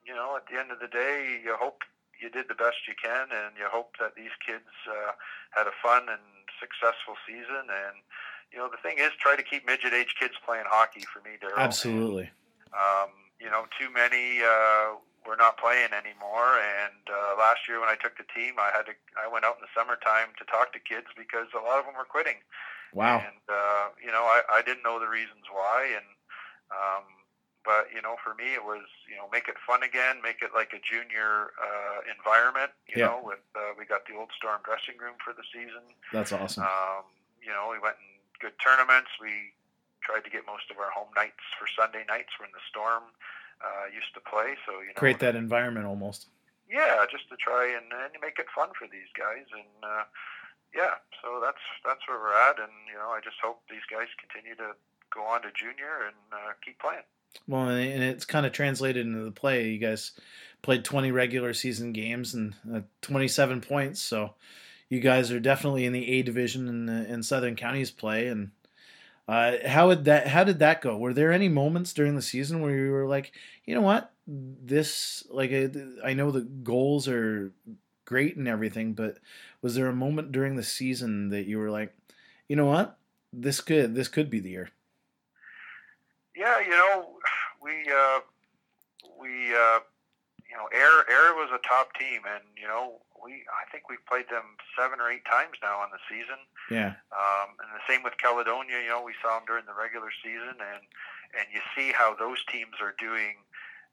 you 0.04 0.14
know, 0.14 0.36
at 0.36 0.44
the 0.50 0.58
end 0.60 0.70
of 0.70 0.80
the 0.80 0.88
day, 0.88 1.40
you 1.42 1.56
hope 1.56 1.82
you 2.20 2.28
did 2.28 2.48
the 2.48 2.54
best 2.54 2.86
you 2.86 2.94
can, 2.94 3.32
and 3.32 3.56
you 3.56 3.66
hope 3.66 3.96
that 3.98 4.14
these 4.14 4.34
kids 4.44 4.68
uh, 4.86 5.12
had 5.50 5.66
a 5.66 5.74
fun 5.82 6.06
and 6.08 6.22
successful 6.60 7.16
season. 7.26 7.72
And 7.72 7.96
you 8.52 8.58
know, 8.58 8.68
the 8.68 8.80
thing 8.82 9.00
is, 9.00 9.10
try 9.18 9.36
to 9.36 9.42
keep 9.42 9.66
midget 9.66 9.92
age 9.92 10.14
kids 10.20 10.34
playing 10.44 10.68
hockey. 10.68 11.04
For 11.08 11.24
me, 11.24 11.40
Daryl. 11.40 11.58
Absolutely. 11.58 12.30
Um, 12.76 13.10
you 13.40 13.48
know, 13.48 13.64
too 13.80 13.88
many. 13.90 14.44
Uh, 14.44 15.00
we're 15.26 15.38
not 15.38 15.58
playing 15.58 15.94
anymore. 15.94 16.58
And 16.58 17.02
uh, 17.06 17.38
last 17.38 17.68
year 17.68 17.78
when 17.78 17.88
I 17.88 17.96
took 17.96 18.18
the 18.18 18.26
team, 18.34 18.58
I 18.58 18.74
had 18.74 18.86
to 18.90 18.94
I 19.14 19.30
went 19.30 19.44
out 19.44 19.58
in 19.58 19.62
the 19.62 19.72
summertime 19.72 20.34
to 20.38 20.44
talk 20.44 20.72
to 20.74 20.80
kids 20.82 21.10
because 21.14 21.50
a 21.54 21.62
lot 21.62 21.78
of 21.78 21.86
them 21.86 21.94
were 21.94 22.08
quitting. 22.08 22.42
Wow. 22.92 23.24
And 23.24 23.42
uh, 23.48 23.94
you 24.02 24.12
know, 24.12 24.26
I, 24.26 24.42
I 24.50 24.60
didn't 24.62 24.82
know 24.82 25.00
the 25.00 25.08
reasons 25.08 25.48
why, 25.48 25.96
and 25.96 26.08
um, 26.68 27.06
but 27.64 27.88
you 27.94 28.02
know, 28.02 28.18
for 28.20 28.34
me, 28.34 28.52
it 28.52 28.64
was 28.66 28.84
you 29.08 29.16
know 29.16 29.30
make 29.32 29.48
it 29.48 29.56
fun 29.62 29.82
again, 29.82 30.20
make 30.20 30.42
it 30.42 30.52
like 30.52 30.74
a 30.74 30.82
junior 30.82 31.56
uh, 31.56 32.04
environment. 32.10 32.74
You 32.90 33.06
yeah. 33.06 33.14
know, 33.14 33.18
with 33.22 33.42
uh, 33.56 33.72
we 33.78 33.86
got 33.86 34.04
the 34.04 34.18
old 34.18 34.34
Storm 34.36 34.60
dressing 34.66 35.00
room 35.00 35.16
for 35.22 35.32
the 35.32 35.46
season. 35.48 35.86
That's 36.12 36.34
awesome. 36.34 36.66
Um, 36.66 37.08
you 37.40 37.50
know, 37.50 37.72
we 37.72 37.80
went 37.80 37.96
in 38.02 38.20
good 38.42 38.58
tournaments. 38.60 39.14
We 39.16 39.56
tried 40.04 40.26
to 40.26 40.30
get 40.30 40.44
most 40.44 40.68
of 40.68 40.76
our 40.82 40.90
home 40.90 41.14
nights 41.14 41.40
for 41.56 41.70
Sunday 41.70 42.02
nights 42.10 42.34
were 42.36 42.44
in 42.44 42.52
the 42.52 42.64
Storm 42.68 43.14
uh, 43.62 43.86
used 43.94 44.12
to 44.14 44.20
play. 44.20 44.58
So 44.66 44.80
you 44.80 44.92
know, 44.92 45.00
create 45.00 45.20
that 45.20 45.36
environment 45.36 45.86
almost. 45.86 46.28
Yeah, 46.68 47.04
just 47.10 47.28
to 47.28 47.36
try 47.36 47.68
and, 47.68 47.86
and 47.92 48.12
make 48.22 48.38
it 48.38 48.46
fun 48.54 48.70
for 48.78 48.88
these 48.90 49.10
guys, 49.16 49.44
and 49.52 49.76
uh, 49.84 50.04
yeah, 50.74 50.98
so 51.22 51.40
that's 51.42 51.60
that's 51.84 52.00
where 52.08 52.18
we're 52.18 52.34
at, 52.34 52.58
and 52.58 52.72
you 52.88 52.96
know, 52.96 53.10
I 53.10 53.20
just 53.22 53.36
hope 53.42 53.60
these 53.68 53.84
guys 53.90 54.08
continue 54.18 54.56
to 54.56 54.72
go 55.14 55.22
on 55.22 55.42
to 55.42 55.48
junior 55.52 56.06
and 56.06 56.16
uh, 56.32 56.52
keep 56.64 56.78
playing. 56.78 57.04
Well, 57.46 57.68
and 57.68 58.02
it's 58.02 58.24
kind 58.24 58.46
of 58.46 58.52
translated 58.52 59.06
into 59.06 59.24
the 59.24 59.30
play. 59.30 59.68
You 59.68 59.78
guys 59.78 60.12
played 60.60 60.84
20 60.84 61.10
regular 61.10 61.54
season 61.54 61.92
games 61.92 62.34
and 62.34 62.54
uh, 62.72 62.80
27 63.02 63.60
points, 63.60 64.00
so 64.00 64.34
you 64.88 65.00
guys 65.00 65.30
are 65.30 65.40
definitely 65.40 65.84
in 65.84 65.92
the 65.92 66.08
A 66.08 66.22
division 66.22 66.68
in, 66.68 66.88
in 66.88 67.22
Southern 67.22 67.56
Counties 67.56 67.90
play, 67.90 68.28
and 68.28 68.50
uh, 69.28 69.52
how 69.66 69.88
would 69.88 70.04
that? 70.04 70.28
How 70.28 70.44
did 70.44 70.58
that 70.58 70.80
go? 70.82 70.96
Were 70.96 71.14
there 71.14 71.32
any 71.32 71.48
moments 71.48 71.92
during 71.92 72.16
the 72.16 72.22
season 72.22 72.60
where 72.60 72.76
you 72.76 72.90
were 72.90 73.06
like, 73.06 73.32
you 73.64 73.74
know 73.74 73.80
what, 73.80 74.12
this 74.26 75.24
like 75.30 75.52
I 76.04 76.12
know 76.14 76.30
the 76.30 76.40
goals 76.40 77.08
are 77.08 77.52
great 78.04 78.36
and 78.36 78.48
everything, 78.48 78.94
but 78.94 79.18
was 79.60 79.74
there 79.74 79.86
a 79.86 79.94
moment 79.94 80.32
during 80.32 80.56
the 80.56 80.62
season 80.62 81.28
that 81.30 81.46
you 81.46 81.58
were 81.58 81.70
like, 81.70 81.94
you 82.48 82.56
know 82.56 82.66
what, 82.66 82.98
this 83.32 83.60
could 83.60 83.94
this 83.94 84.08
could 84.08 84.28
be 84.28 84.40
the 84.40 84.50
year? 84.50 84.70
Yeah, 86.36 86.60
you 86.60 86.70
know, 86.70 87.16
we 87.62 87.70
uh, 87.70 88.20
we 89.20 89.28
uh, 89.54 89.80
you 90.50 90.56
know, 90.56 90.68
Ayr 90.74 91.04
Ayr 91.08 91.34
was 91.34 91.50
a 91.54 91.66
top 91.66 91.94
team, 91.98 92.22
and 92.26 92.42
you 92.60 92.66
know, 92.66 93.00
we 93.22 93.46
I 93.48 93.64
think 93.70 93.88
we've 93.88 94.04
played 94.04 94.28
them 94.28 94.58
seven 94.76 95.00
or 95.00 95.10
eight 95.10 95.24
times 95.24 95.56
now 95.62 95.78
on 95.78 95.88
the 95.94 96.02
season. 96.10 96.42
Yeah. 96.70 96.98
Um, 97.14 97.54
and 97.62 97.70
the 97.72 97.84
same 97.88 98.02
with 98.02 98.18
Caledonia. 98.18 98.82
You 98.82 98.90
know, 98.90 99.02
we 99.02 99.14
saw 99.22 99.38
them 99.38 99.46
during 99.46 99.64
the 99.64 99.78
regular 99.78 100.10
season, 100.22 100.58
and 100.58 100.82
and 101.38 101.46
you 101.54 101.62
see 101.72 101.94
how 101.94 102.14
those 102.14 102.44
teams 102.50 102.82
are 102.82 102.94
doing 102.98 103.40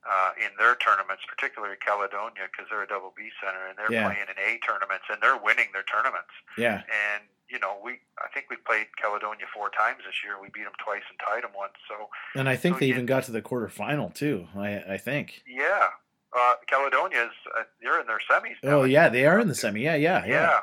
uh, 0.07 0.31
in 0.39 0.51
their 0.57 0.75
tournaments, 0.75 1.23
particularly 1.27 1.75
Caledonia, 1.79 2.47
because 2.51 2.67
they're 2.69 2.83
a 2.83 2.87
double 2.87 3.13
B 3.15 3.29
center 3.43 3.67
and 3.67 3.75
they're 3.77 3.91
yeah. 3.91 4.07
playing 4.07 4.27
in 4.27 4.37
A 4.39 4.59
tournaments 4.63 5.05
and 5.11 5.19
they're 5.21 5.39
winning 5.39 5.71
their 5.73 5.83
tournaments. 5.83 6.31
Yeah. 6.57 6.83
And 6.87 7.23
you 7.49 7.59
know, 7.59 7.77
we 7.83 7.99
I 8.19 8.29
think 8.33 8.47
we 8.49 8.57
played 8.57 8.87
Caledonia 8.95 9.45
four 9.53 9.69
times 9.69 10.05
this 10.05 10.23
year. 10.23 10.39
We 10.39 10.49
beat 10.53 10.63
them 10.63 10.77
twice 10.83 11.03
and 11.09 11.17
tied 11.19 11.43
them 11.43 11.51
once. 11.57 11.73
So. 11.87 12.09
And 12.35 12.47
I 12.47 12.55
think 12.55 12.75
so 12.75 12.79
they 12.81 12.87
even 12.87 13.05
got 13.05 13.23
to 13.23 13.31
the 13.31 13.41
quarterfinal 13.41 14.13
too. 14.13 14.47
I 14.55 14.95
I 14.95 14.97
think. 14.97 15.43
Yeah. 15.47 15.95
Uh, 16.35 16.53
Caledonia's 16.67 17.33
uh, 17.57 17.63
they're 17.81 17.99
in 17.99 18.07
their 18.07 18.21
semis. 18.29 18.55
Now. 18.63 18.81
Oh 18.81 18.83
yeah, 18.83 19.09
they 19.09 19.25
are 19.25 19.39
in 19.39 19.47
the 19.47 19.55
semi. 19.55 19.81
Yeah, 19.81 19.95
yeah, 19.95 20.25
yeah. 20.25 20.33
yeah. 20.33 20.59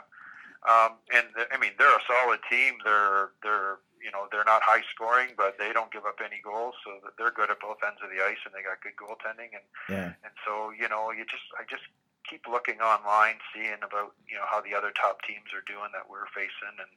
Um, 0.66 0.99
and 1.14 1.26
I 1.52 1.58
mean, 1.58 1.73
they're 1.78 1.94
a 1.94 2.02
solid 2.06 2.40
team. 2.50 2.75
They're 2.85 3.30
they're 3.42 3.78
you 4.02 4.11
know 4.11 4.30
they're 4.30 4.46
not 4.46 4.62
high 4.62 4.87
scoring, 4.94 5.35
but 5.37 5.58
they 5.58 5.73
don't 5.73 5.90
give 5.90 6.06
up 6.06 6.23
any 6.23 6.38
goals, 6.42 6.75
so 6.87 7.02
they're 7.18 7.35
good 7.35 7.50
at 7.50 7.58
both 7.58 7.78
ends 7.82 7.99
of 8.02 8.11
the 8.11 8.23
ice, 8.23 8.38
and 8.46 8.54
they 8.54 8.62
got 8.62 8.78
good 8.82 8.94
goaltending. 8.94 9.54
And 9.54 9.66
yeah. 9.90 10.11
and 10.23 10.35
so 10.46 10.70
you 10.70 10.87
know 10.88 11.11
you 11.11 11.26
just 11.26 11.46
I 11.58 11.66
just 11.66 11.87
keep 12.23 12.46
looking 12.46 12.78
online, 12.82 13.38
seeing 13.54 13.82
about 13.82 14.14
you 14.26 14.38
know 14.38 14.46
how 14.46 14.62
the 14.62 14.75
other 14.75 14.90
top 14.90 15.23
teams 15.23 15.54
are 15.54 15.66
doing 15.66 15.94
that 15.94 16.11
we're 16.11 16.30
facing, 16.35 16.78
and 16.78 16.92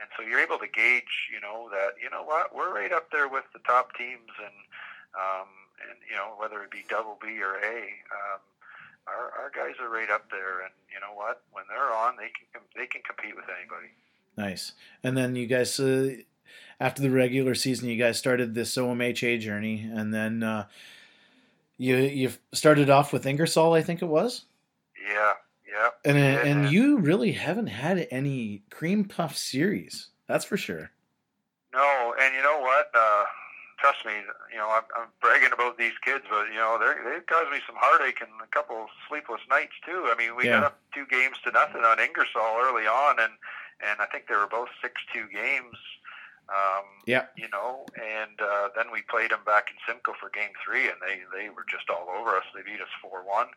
and 0.00 0.08
so 0.16 0.24
you're 0.24 0.40
able 0.40 0.60
to 0.60 0.68
gauge 0.68 1.28
you 1.32 1.40
know 1.40 1.68
that 1.72 2.00
you 2.00 2.08
know 2.08 2.24
what 2.24 2.56
we're 2.56 2.72
right 2.72 2.92
up 2.92 3.12
there 3.12 3.28
with 3.28 3.44
the 3.52 3.60
top 3.64 3.96
teams, 3.96 4.32
and 4.40 4.56
um, 5.16 5.48
and 5.88 5.98
you 6.08 6.16
know 6.16 6.34
whether 6.38 6.62
it 6.62 6.70
be 6.70 6.84
double 6.88 7.18
B 7.20 7.40
or 7.42 7.56
A, 7.56 7.78
um, 8.12 8.40
our 9.06 9.32
our 9.38 9.50
guys 9.54 9.74
are 9.80 9.88
right 9.88 10.10
up 10.10 10.30
there, 10.30 10.62
and 10.62 10.72
you 10.92 11.00
know 11.00 11.14
what? 11.14 11.42
When 11.52 11.64
they're 11.68 11.92
on, 11.92 12.16
they 12.16 12.30
can 12.30 12.62
they 12.76 12.86
can 12.86 13.02
compete 13.02 13.36
with 13.36 13.46
anybody. 13.48 13.92
Nice. 14.36 14.72
And 15.02 15.16
then 15.16 15.36
you 15.36 15.46
guys, 15.46 15.78
uh, 15.78 16.16
after 16.80 17.02
the 17.02 17.10
regular 17.10 17.54
season, 17.54 17.88
you 17.88 17.96
guys 17.96 18.18
started 18.18 18.54
this 18.54 18.76
OMHA 18.76 19.40
journey, 19.40 19.88
and 19.92 20.12
then 20.12 20.42
uh, 20.42 20.66
you 21.76 21.96
you 21.96 22.32
started 22.52 22.90
off 22.90 23.12
with 23.12 23.26
Ingersoll, 23.26 23.74
I 23.74 23.82
think 23.82 24.02
it 24.02 24.06
was. 24.06 24.44
Yeah, 25.06 25.34
yeah. 25.68 25.88
And 26.04 26.18
yeah, 26.18 26.44
and 26.44 26.70
you 26.70 26.98
really 26.98 27.32
haven't 27.32 27.68
had 27.68 28.06
any 28.10 28.62
cream 28.70 29.04
puff 29.04 29.36
series, 29.36 30.08
that's 30.26 30.44
for 30.44 30.56
sure. 30.56 30.90
No, 31.74 32.14
and 32.20 32.34
you 32.34 32.42
know? 32.42 32.60
Uh, 32.60 32.61
trust 33.82 34.06
me, 34.06 34.14
you 34.54 34.62
know, 34.62 34.70
I'm, 34.70 34.86
I'm 34.94 35.10
bragging 35.18 35.50
about 35.50 35.74
these 35.74 35.98
kids, 36.06 36.22
but 36.30 36.46
you 36.54 36.62
know, 36.62 36.78
they 36.78 36.94
they've 37.02 37.26
caused 37.26 37.50
me 37.50 37.58
some 37.66 37.74
heartache 37.74 38.22
and 38.22 38.30
a 38.38 38.46
couple 38.54 38.86
sleepless 39.10 39.42
nights 39.50 39.74
too. 39.82 40.06
I 40.06 40.14
mean, 40.14 40.38
we 40.38 40.46
yeah. 40.46 40.62
got 40.62 40.70
up 40.70 40.78
two 40.94 41.04
games 41.10 41.42
to 41.42 41.50
nothing 41.50 41.82
on 41.82 41.98
Ingersoll 41.98 42.62
early 42.62 42.86
on, 42.86 43.18
and 43.18 43.34
and 43.82 43.98
I 43.98 44.06
think 44.06 44.30
they 44.30 44.38
were 44.38 44.46
both 44.46 44.70
six-two 44.78 45.26
games. 45.34 45.74
Um, 46.46 46.86
yeah. 47.06 47.26
You 47.34 47.50
know, 47.50 47.82
and 47.98 48.38
uh, 48.38 48.70
then 48.78 48.94
we 48.94 49.02
played 49.02 49.34
them 49.34 49.42
back 49.42 49.74
in 49.74 49.76
Simcoe 49.82 50.14
for 50.14 50.30
Game 50.30 50.54
Three, 50.62 50.86
and 50.86 51.02
they 51.02 51.26
they 51.34 51.50
were 51.50 51.66
just 51.66 51.90
all 51.90 52.06
over 52.06 52.38
us. 52.38 52.46
They 52.54 52.62
beat 52.62 52.78
us 52.78 52.92
four-one. 53.02 53.50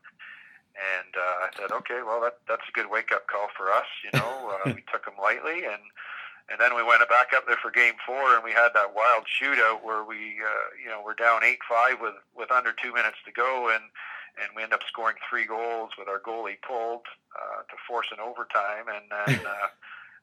And 0.75 1.15
uh, 1.15 1.47
I 1.47 1.49
said, 1.55 1.71
okay, 1.71 2.03
well, 2.03 2.19
that 2.25 2.41
that's 2.49 2.65
a 2.67 2.73
good 2.73 2.89
wake 2.89 3.13
up 3.13 3.29
call 3.29 3.47
for 3.55 3.71
us. 3.71 3.87
You 4.01 4.17
know, 4.17 4.57
uh, 4.57 4.73
we 4.73 4.81
took 4.89 5.05
them 5.05 5.21
lightly, 5.21 5.69
and 5.69 5.85
and 6.49 6.59
then 6.61 6.75
we 6.75 6.83
went 6.83 7.01
back 7.09 7.33
up 7.35 7.47
there 7.47 7.57
for 7.57 7.71
game 7.71 7.95
four, 8.05 8.35
and 8.35 8.43
we 8.43 8.51
had 8.51 8.69
that 8.75 8.93
wild 8.93 9.25
shootout 9.25 9.81
where 9.83 10.03
we, 10.03 10.37
uh, 10.37 10.67
you 10.77 10.89
know, 10.89 11.01
we're 11.03 11.17
down 11.17 11.43
eight 11.43 11.59
five 11.67 11.97
with 11.99 12.15
with 12.35 12.51
under 12.51 12.71
two 12.71 12.93
minutes 12.93 13.17
to 13.25 13.31
go, 13.31 13.73
and 13.73 13.83
and 14.37 14.49
we 14.55 14.61
end 14.61 14.73
up 14.73 14.81
scoring 14.87 15.15
three 15.29 15.45
goals 15.45 15.91
with 15.97 16.07
our 16.07 16.19
goalie 16.19 16.61
pulled 16.61 17.07
uh, 17.33 17.63
to 17.65 17.75
force 17.87 18.07
an 18.11 18.19
overtime, 18.19 18.85
and 18.93 19.09
then 19.09 19.45
uh, 19.53 19.67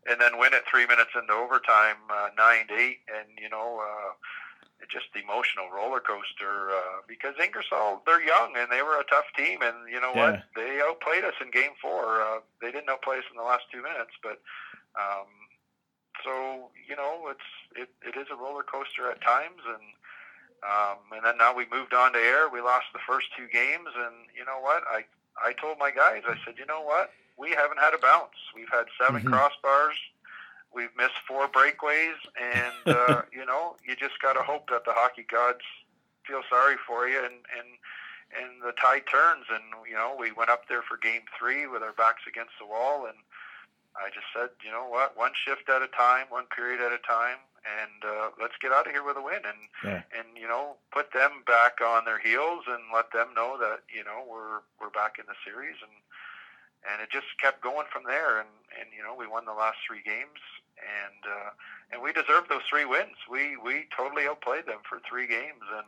and 0.06 0.20
then 0.20 0.38
win 0.38 0.54
it 0.54 0.62
three 0.70 0.86
minutes 0.86 1.10
into 1.18 1.32
overtime, 1.32 1.98
uh, 2.10 2.28
nine 2.38 2.68
to 2.68 2.74
eight, 2.74 3.00
and 3.10 3.26
you 3.40 3.48
know. 3.48 3.82
Uh, 3.82 4.14
just 4.90 5.06
the 5.14 5.22
emotional 5.22 5.70
roller 5.70 6.00
coaster 6.00 6.74
uh, 6.74 7.00
because 7.06 7.38
Ingersoll 7.38 8.02
they're 8.04 8.20
young 8.20 8.52
and 8.58 8.66
they 8.66 8.82
were 8.82 8.98
a 8.98 9.06
tough 9.06 9.24
team 9.38 9.62
and 9.62 9.86
you 9.86 10.00
know 10.00 10.10
yeah. 10.12 10.42
what 10.42 10.42
they 10.56 10.82
outplayed 10.82 11.22
us 11.22 11.38
in 11.40 11.54
game 11.54 11.78
four. 11.80 12.20
Uh, 12.20 12.42
they 12.60 12.72
didn't 12.72 12.90
outplay 12.90 13.18
us 13.18 13.24
in 13.30 13.38
the 13.38 13.46
last 13.46 13.62
two 13.70 13.80
minutes, 13.80 14.10
but 14.22 14.42
um, 14.98 15.30
so 16.24 16.70
you 16.88 16.96
know 16.96 17.28
it's 17.28 17.48
it, 17.76 17.88
it 18.06 18.18
is 18.18 18.28
a 18.30 18.36
roller 18.36 18.62
coaster 18.62 19.10
at 19.10 19.20
times 19.20 19.60
and 19.66 19.82
um, 20.62 20.98
and 21.10 21.24
then 21.24 21.38
now 21.38 21.54
we 21.54 21.66
moved 21.72 21.92
on 21.92 22.12
to 22.12 22.18
Ayr. 22.18 22.48
We 22.48 22.60
lost 22.60 22.86
the 22.92 23.02
first 23.06 23.26
two 23.36 23.48
games, 23.52 23.90
and 23.96 24.30
you 24.36 24.44
know 24.44 24.60
what? 24.60 24.84
I 24.86 25.04
I 25.42 25.52
told 25.54 25.78
my 25.78 25.90
guys, 25.90 26.22
I 26.26 26.36
said, 26.44 26.54
you 26.58 26.66
know 26.66 26.82
what? 26.82 27.10
We 27.36 27.50
haven't 27.50 27.80
had 27.80 27.94
a 27.94 27.98
bounce. 27.98 28.36
We've 28.54 28.70
had 28.70 28.84
7 29.00 29.22
mm-hmm. 29.22 29.32
crossbars. 29.32 29.96
We've 30.74 30.94
missed 30.96 31.18
four 31.26 31.48
breakaways, 31.48 32.20
and 32.40 32.86
uh, 32.96 33.22
you 33.32 33.44
know, 33.44 33.76
you 33.86 33.96
just 33.96 34.20
got 34.22 34.34
to 34.34 34.42
hope 34.42 34.70
that 34.70 34.84
the 34.84 34.92
hockey 34.92 35.26
gods 35.28 35.64
feel 36.26 36.42
sorry 36.48 36.76
for 36.86 37.08
you, 37.08 37.18
and 37.18 37.42
and 37.58 37.68
and 38.38 38.62
the 38.62 38.72
tide 38.80 39.02
turns. 39.10 39.46
And 39.50 39.64
you 39.88 39.94
know, 39.94 40.14
we 40.18 40.30
went 40.30 40.50
up 40.50 40.68
there 40.68 40.82
for 40.82 40.96
game 40.96 41.22
three 41.36 41.66
with 41.66 41.82
our 41.82 41.92
backs 41.92 42.22
against 42.28 42.52
the 42.60 42.66
wall, 42.66 43.06
and 43.06 43.18
I 43.96 44.08
just 44.08 44.26
said, 44.32 44.50
you 44.64 44.70
know 44.70 44.88
what, 44.88 45.16
one 45.16 45.32
shift 45.36 45.68
at 45.68 45.82
a 45.82 45.88
time, 45.88 46.26
one 46.30 46.48
period 46.48 46.80
at 46.80 46.92
a 46.92 47.02
time, 47.04 47.36
and 47.62 48.00
uh, 48.02 48.32
let's 48.40 48.56
get 48.60 48.72
out 48.72 48.86
of 48.86 48.92
here 48.92 49.04
with 49.04 49.16
a 49.16 49.22
win, 49.22 49.44
and 49.44 49.60
yeah. 49.84 50.02
and 50.16 50.32
you 50.34 50.48
know, 50.48 50.80
put 50.90 51.12
them 51.12 51.44
back 51.46 51.84
on 51.84 52.04
their 52.04 52.18
heels, 52.18 52.64
and 52.66 52.88
let 52.92 53.12
them 53.12 53.36
know 53.36 53.60
that 53.60 53.84
you 53.92 54.02
know 54.02 54.24
we're 54.24 54.64
we're 54.80 54.94
back 54.94 55.20
in 55.20 55.26
the 55.28 55.36
series, 55.44 55.76
and 55.84 55.92
and 56.88 57.02
it 57.04 57.10
just 57.12 57.28
kept 57.38 57.62
going 57.62 57.86
from 57.92 58.04
there, 58.04 58.40
and 58.40 58.50
and 58.80 58.90
you 58.96 59.02
know, 59.02 59.14
we 59.14 59.26
won 59.26 59.44
the 59.44 59.54
last 59.54 59.78
three 59.86 60.02
games, 60.02 60.40
and 60.80 61.22
uh, 61.28 61.50
and 61.92 62.02
we 62.02 62.12
deserved 62.12 62.48
those 62.48 62.66
three 62.68 62.84
wins. 62.84 63.16
We 63.30 63.56
we 63.56 63.86
totally 63.94 64.26
outplayed 64.26 64.66
them 64.66 64.82
for 64.88 65.00
three 65.04 65.26
games, 65.26 65.62
and 65.68 65.86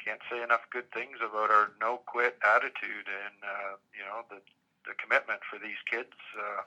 can't 0.00 0.22
say 0.30 0.42
enough 0.42 0.66
good 0.70 0.90
things 0.90 1.18
about 1.22 1.50
our 1.50 1.70
no 1.80 2.02
quit 2.06 2.38
attitude, 2.42 3.06
and 3.06 3.36
uh, 3.42 3.72
you 3.92 4.04
know 4.06 4.24
the 4.30 4.40
the 4.86 4.94
commitment 4.98 5.40
for 5.46 5.58
these 5.58 5.78
kids. 5.84 6.14
Uh, 6.34 6.62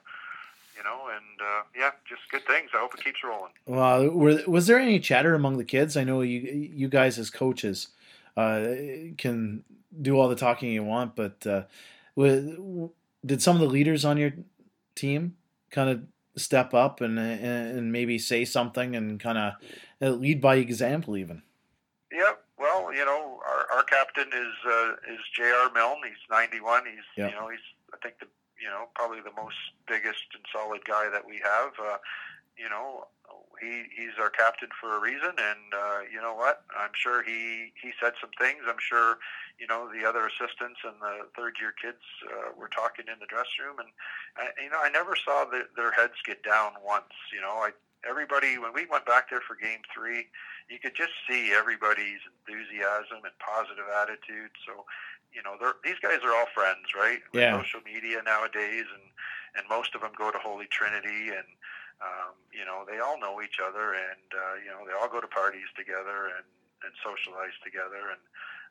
you 0.77 0.83
know, 0.83 1.07
and 1.09 1.41
uh, 1.41 1.63
yeah, 1.77 1.91
just 2.07 2.21
good 2.31 2.45
things. 2.45 2.69
I 2.73 2.79
hope 2.79 2.93
it 2.93 3.03
keeps 3.03 3.23
rolling. 3.23 3.51
Well, 3.65 4.09
were, 4.09 4.41
was 4.47 4.67
there 4.67 4.79
any 4.79 4.99
chatter 4.99 5.33
among 5.33 5.57
the 5.57 5.65
kids? 5.65 5.97
I 5.97 6.03
know 6.03 6.21
you 6.21 6.39
you 6.39 6.87
guys 6.87 7.17
as 7.17 7.29
coaches 7.29 7.89
uh, 8.37 8.65
can 9.17 9.63
do 10.01 10.19
all 10.19 10.27
the 10.27 10.35
talking 10.35 10.71
you 10.71 10.83
want, 10.83 11.15
but 11.15 11.45
uh, 11.47 11.63
did 12.17 13.41
some 13.41 13.55
of 13.55 13.61
the 13.61 13.67
leaders 13.67 14.05
on 14.05 14.17
your 14.17 14.33
team 14.95 15.35
kind 15.71 15.89
of 15.89 16.03
step 16.37 16.73
up 16.73 17.01
and 17.01 17.17
and 17.17 17.91
maybe 17.91 18.19
say 18.19 18.45
something 18.45 18.95
and 18.95 19.19
kind 19.19 19.37
of 20.01 20.19
lead 20.19 20.41
by 20.41 20.55
example, 20.55 21.17
even? 21.17 21.41
Yep. 22.11 22.41
Well, 22.57 22.93
you 22.93 23.03
know, 23.03 23.39
our, 23.45 23.77
our 23.77 23.83
captain 23.83 24.27
is 24.27 24.53
uh, 24.65 24.91
is 25.13 25.19
J.R. 25.35 25.71
Milne. 25.73 25.97
He's 26.03 26.15
91. 26.29 26.83
He's 26.85 26.93
yep. 27.17 27.31
you 27.31 27.35
know 27.35 27.49
he's 27.49 27.59
I 27.93 27.97
think 28.01 28.19
the 28.19 28.27
you 28.61 28.69
know, 28.69 28.87
probably 28.95 29.21
the 29.21 29.35
most 29.35 29.57
biggest 29.87 30.25
and 30.33 30.43
solid 30.51 30.85
guy 30.85 31.09
that 31.09 31.25
we 31.27 31.41
have. 31.43 31.73
Uh, 31.79 31.97
you 32.57 32.69
know, 32.69 33.07
he 33.59 33.87
he's 33.95 34.15
our 34.19 34.29
captain 34.29 34.69
for 34.79 34.95
a 34.95 34.99
reason, 34.99 35.35
and 35.35 35.73
uh, 35.73 35.99
you 36.11 36.21
know 36.21 36.35
what? 36.35 36.63
I'm 36.75 36.91
sure 36.93 37.23
he 37.23 37.71
he 37.81 37.91
said 38.01 38.13
some 38.19 38.31
things. 38.39 38.63
I'm 38.67 38.79
sure 38.79 39.17
you 39.59 39.67
know 39.67 39.89
the 39.91 40.07
other 40.07 40.27
assistants 40.27 40.79
and 40.83 40.95
the 41.01 41.27
third 41.35 41.55
year 41.59 41.73
kids 41.75 42.03
uh, 42.27 42.51
were 42.57 42.69
talking 42.69 43.05
in 43.11 43.19
the 43.19 43.27
dressing 43.27 43.63
room, 43.63 43.79
and 43.79 43.91
uh, 44.39 44.51
you 44.61 44.69
know 44.69 44.79
I 44.79 44.89
never 44.89 45.15
saw 45.15 45.45
the, 45.45 45.67
their 45.75 45.91
heads 45.91 46.19
get 46.25 46.43
down 46.43 46.73
once. 46.83 47.11
You 47.33 47.41
know, 47.41 47.63
I 47.63 47.71
everybody 48.07 48.57
when 48.57 48.73
we 48.73 48.85
went 48.85 49.05
back 49.05 49.29
there 49.29 49.41
for 49.41 49.55
game 49.55 49.81
three, 49.93 50.27
you 50.69 50.79
could 50.79 50.95
just 50.95 51.13
see 51.27 51.51
everybody's 51.53 52.21
enthusiasm 52.27 53.23
and 53.23 53.35
positive 53.39 53.87
attitude. 53.89 54.51
So 54.67 54.85
you 55.35 55.43
know, 55.43 55.59
these 55.83 55.99
guys 55.99 56.23
are 56.23 56.31
all 56.31 56.47
friends, 56.55 56.95
right? 56.95 57.19
With 57.35 57.43
yeah. 57.43 57.59
social 57.59 57.83
media 57.83 58.23
nowadays, 58.23 58.87
and 58.87 59.05
and 59.59 59.67
most 59.67 59.91
of 59.93 59.99
them 59.99 60.15
go 60.15 60.31
to 60.31 60.39
Holy 60.39 60.67
Trinity, 60.71 61.35
and 61.35 61.47
um, 61.99 62.39
you 62.55 62.63
know, 62.63 62.87
they 62.87 63.03
all 63.03 63.19
know 63.19 63.43
each 63.43 63.59
other, 63.59 63.99
and 63.99 64.27
uh, 64.31 64.55
you 64.63 64.71
know, 64.71 64.87
they 64.87 64.95
all 64.95 65.11
go 65.11 65.19
to 65.19 65.27
parties 65.27 65.67
together 65.75 66.31
and 66.31 66.47
and 66.87 66.95
socialize 67.03 67.55
together, 67.59 68.15
and 68.15 68.23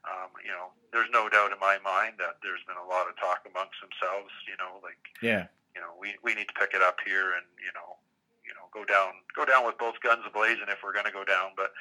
um, 0.08 0.32
you 0.40 0.52
know, 0.52 0.72
there's 0.92 1.12
no 1.12 1.28
doubt 1.28 1.52
in 1.52 1.60
my 1.60 1.76
mind 1.84 2.16
that 2.16 2.40
there's 2.40 2.64
been 2.64 2.80
a 2.80 2.88
lot 2.88 3.08
of 3.08 3.16
talk 3.20 3.44
amongst 3.44 3.80
themselves, 3.84 4.32
you 4.48 4.56
know, 4.56 4.80
like 4.80 5.00
yeah, 5.20 5.52
you 5.76 5.84
know, 5.84 5.92
we 6.00 6.16
we 6.24 6.32
need 6.32 6.48
to 6.48 6.56
pick 6.56 6.72
it 6.72 6.80
up 6.80 7.00
here, 7.04 7.36
and 7.36 7.44
you 7.60 7.72
know, 7.76 8.00
you 8.40 8.56
know, 8.56 8.72
go 8.72 8.88
down 8.88 9.20
go 9.36 9.44
down 9.44 9.68
with 9.68 9.76
both 9.76 10.00
guns 10.00 10.24
ablazing 10.24 10.72
if 10.72 10.80
we're 10.80 10.96
going 10.96 11.08
to 11.08 11.14
go 11.14 11.28
down, 11.28 11.52
but 11.56 11.76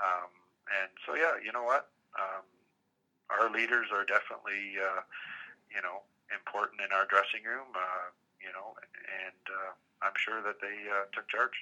um, 0.00 0.32
and 0.68 0.88
so 1.04 1.12
yeah, 1.16 1.36
you 1.40 1.52
know 1.52 1.64
what. 1.64 1.92
Um, 2.12 2.44
our 3.40 3.50
leaders 3.50 3.88
are 3.92 4.04
definitely, 4.04 4.76
uh, 4.78 5.02
you 5.74 5.82
know, 5.82 6.02
important 6.32 6.80
in 6.80 6.92
our 6.92 7.06
dressing 7.06 7.44
room. 7.46 7.68
Uh, 7.74 8.10
you 8.40 8.52
know, 8.52 8.74
and 9.24 9.42
uh, 9.48 9.72
I'm 10.02 10.12
sure 10.16 10.42
that 10.42 10.60
they 10.60 10.90
uh, 10.90 11.04
took 11.14 11.28
charge. 11.28 11.52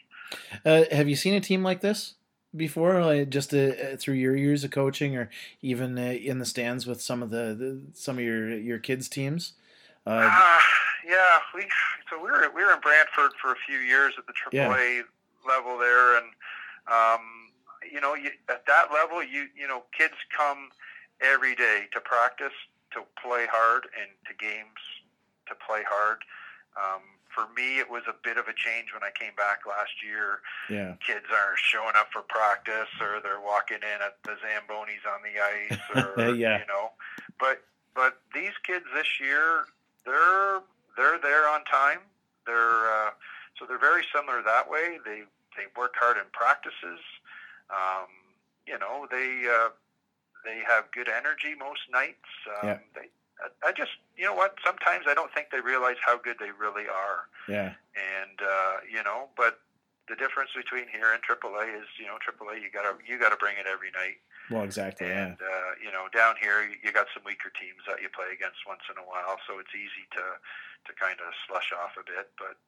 Uh, 0.64 0.94
have 0.94 1.08
you 1.08 1.16
seen 1.16 1.34
a 1.34 1.40
team 1.40 1.62
like 1.62 1.80
this 1.80 2.14
before, 2.56 3.04
like 3.04 3.28
just 3.30 3.52
uh, 3.52 3.96
through 3.96 4.14
your 4.14 4.36
years 4.36 4.64
of 4.64 4.70
coaching, 4.70 5.16
or 5.16 5.30
even 5.62 5.98
in 5.98 6.38
the 6.38 6.46
stands 6.46 6.86
with 6.86 7.02
some 7.02 7.22
of 7.22 7.30
the, 7.30 7.54
the 7.54 7.80
some 7.92 8.18
of 8.18 8.24
your 8.24 8.50
your 8.50 8.78
kids' 8.78 9.08
teams? 9.08 9.52
yeah, 10.06 11.38
we 11.54 11.66
so 12.08 12.18
we 12.18 12.30
were 12.30 12.50
we 12.54 12.64
were 12.64 12.72
in 12.72 12.80
Brantford 12.80 13.32
for 13.40 13.52
a 13.52 13.56
few 13.66 13.78
years 13.78 14.14
at 14.18 14.26
the 14.26 14.32
AAA 14.32 14.52
yeah. 14.52 15.02
level 15.46 15.78
there, 15.78 16.16
and 16.16 16.26
um, 16.88 17.20
you 17.90 18.00
know, 18.00 18.14
you, 18.14 18.30
at 18.48 18.66
that 18.66 18.92
level, 18.92 19.22
you 19.22 19.46
you 19.56 19.66
know, 19.68 19.82
kids 19.96 20.14
come 20.36 20.70
every 21.20 21.54
day 21.54 21.88
to 21.92 22.00
practice, 22.00 22.56
to 22.92 23.02
play 23.22 23.46
hard, 23.50 23.84
and 23.98 24.10
to 24.26 24.34
games 24.34 24.80
to 25.48 25.54
play 25.54 25.82
hard. 25.86 26.18
Um, 26.76 27.02
for 27.34 27.46
me, 27.54 27.78
it 27.78 27.88
was 27.88 28.02
a 28.08 28.14
bit 28.24 28.38
of 28.38 28.46
a 28.48 28.54
change 28.54 28.90
when 28.92 29.02
I 29.02 29.10
came 29.14 29.34
back 29.36 29.62
last 29.66 30.02
year. 30.02 30.42
Yeah. 30.68 30.98
Kids 30.98 31.26
aren't 31.30 31.58
showing 31.58 31.94
up 31.94 32.10
for 32.12 32.22
practice, 32.22 32.90
or 33.00 33.20
they're 33.22 33.40
walking 33.40 33.78
in 33.82 33.98
at 34.02 34.18
the 34.24 34.34
zambonis 34.42 35.04
on 35.06 35.22
the 35.22 35.38
ice, 35.38 35.78
or 35.94 36.34
yeah. 36.34 36.58
you 36.58 36.66
know. 36.66 36.90
But 37.38 37.62
but 37.94 38.18
these 38.34 38.54
kids 38.66 38.84
this 38.94 39.20
year, 39.20 39.66
they're 40.04 40.62
they're 40.96 41.18
there 41.22 41.48
on 41.48 41.64
time. 41.64 42.00
They're 42.46 42.90
uh, 42.90 43.10
so 43.58 43.66
they're 43.66 43.78
very 43.78 44.02
similar 44.14 44.42
that 44.42 44.68
way. 44.68 44.98
They 45.04 45.22
they 45.56 45.70
work 45.76 45.94
hard 45.96 46.16
in 46.16 46.24
practices. 46.32 47.00
Um, 47.70 48.10
you 48.66 48.78
know, 48.78 49.06
they 49.10 49.46
uh, 49.46 49.70
they 50.44 50.60
have 50.66 50.90
good 50.92 51.08
energy 51.08 51.54
most 51.58 51.84
nights. 51.92 52.28
Um, 52.48 52.68
yeah. 52.68 52.78
They, 52.94 53.08
I, 53.64 53.72
just, 53.72 53.96
you 54.16 54.24
know 54.24 54.36
what? 54.36 54.56
Sometimes 54.64 55.08
I 55.08 55.14
don't 55.14 55.32
think 55.32 55.48
they 55.48 55.60
realize 55.60 55.96
how 56.04 56.18
good 56.20 56.36
they 56.36 56.52
really 56.52 56.84
are. 56.84 57.24
Yeah. 57.48 57.72
And 57.96 58.36
uh, 58.36 58.84
you 58.84 59.02
know, 59.02 59.32
but 59.36 59.60
the 60.10 60.18
difference 60.18 60.50
between 60.52 60.90
here 60.90 61.14
and 61.14 61.22
AAA 61.22 61.70
is, 61.78 61.88
you 61.94 62.10
know, 62.10 62.18
AAA 62.18 62.60
you 62.60 62.68
gotta 62.68 62.98
you 63.06 63.16
gotta 63.16 63.38
bring 63.38 63.56
it 63.56 63.70
every 63.70 63.94
night. 63.94 64.18
Well, 64.50 64.66
exactly. 64.66 65.06
And 65.06 65.38
yeah. 65.38 65.46
uh, 65.46 65.70
you 65.78 65.94
know, 65.94 66.10
down 66.10 66.34
here 66.42 66.66
you 66.66 66.90
got 66.90 67.06
some 67.14 67.22
weaker 67.22 67.54
teams 67.54 67.86
that 67.86 68.02
you 68.02 68.10
play 68.10 68.34
against 68.34 68.66
once 68.66 68.82
in 68.90 68.98
a 68.98 69.06
while, 69.06 69.38
so 69.46 69.62
it's 69.62 69.72
easy 69.72 70.04
to 70.18 70.24
to 70.36 70.90
kind 70.98 71.16
of 71.22 71.30
slush 71.46 71.70
off 71.70 71.94
a 71.94 72.04
bit. 72.04 72.28
But 72.36 72.58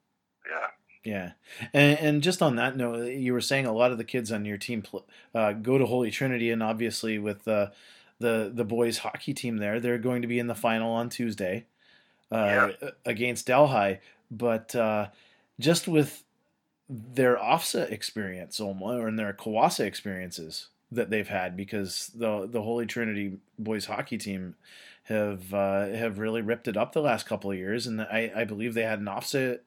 yeah, 0.46 0.70
yeah, 1.04 1.32
and, 1.72 1.98
and 1.98 2.22
just 2.22 2.42
on 2.42 2.56
that 2.56 2.76
note, 2.76 3.12
you 3.12 3.32
were 3.32 3.40
saying 3.40 3.66
a 3.66 3.72
lot 3.72 3.90
of 3.90 3.98
the 3.98 4.04
kids 4.04 4.30
on 4.30 4.44
your 4.44 4.58
team 4.58 4.84
uh, 5.34 5.52
go 5.52 5.78
to 5.78 5.86
Holy 5.86 6.10
Trinity, 6.10 6.50
and 6.50 6.62
obviously 6.62 7.18
with 7.18 7.46
uh, 7.48 7.68
the 8.20 8.50
the 8.54 8.64
boys 8.64 8.98
hockey 8.98 9.34
team 9.34 9.58
there, 9.58 9.80
they're 9.80 9.98
going 9.98 10.22
to 10.22 10.28
be 10.28 10.38
in 10.38 10.46
the 10.46 10.54
final 10.54 10.92
on 10.92 11.08
Tuesday 11.08 11.66
uh, 12.30 12.70
yeah. 12.80 12.90
against 13.04 13.46
Delhi. 13.46 13.98
But 14.30 14.74
uh, 14.74 15.08
just 15.60 15.86
with 15.86 16.24
their 16.88 17.36
OFSAA 17.36 17.90
experience, 17.90 18.60
or 18.60 19.08
in 19.08 19.16
their 19.16 19.32
CWOSSA 19.32 19.84
experiences 19.84 20.68
that 20.90 21.10
they've 21.10 21.28
had, 21.28 21.56
because 21.56 22.10
the 22.14 22.46
the 22.50 22.62
Holy 22.62 22.86
Trinity 22.86 23.38
boys 23.58 23.86
hockey 23.86 24.18
team 24.18 24.54
have 25.04 25.52
uh, 25.52 25.88
have 25.88 26.18
really 26.18 26.42
ripped 26.42 26.68
it 26.68 26.76
up 26.76 26.92
the 26.92 27.02
last 27.02 27.26
couple 27.26 27.50
of 27.50 27.58
years, 27.58 27.86
and 27.86 28.00
I, 28.00 28.32
I 28.34 28.44
believe 28.44 28.74
they 28.74 28.82
had 28.82 29.00
an 29.00 29.06
OFSAA 29.06 29.58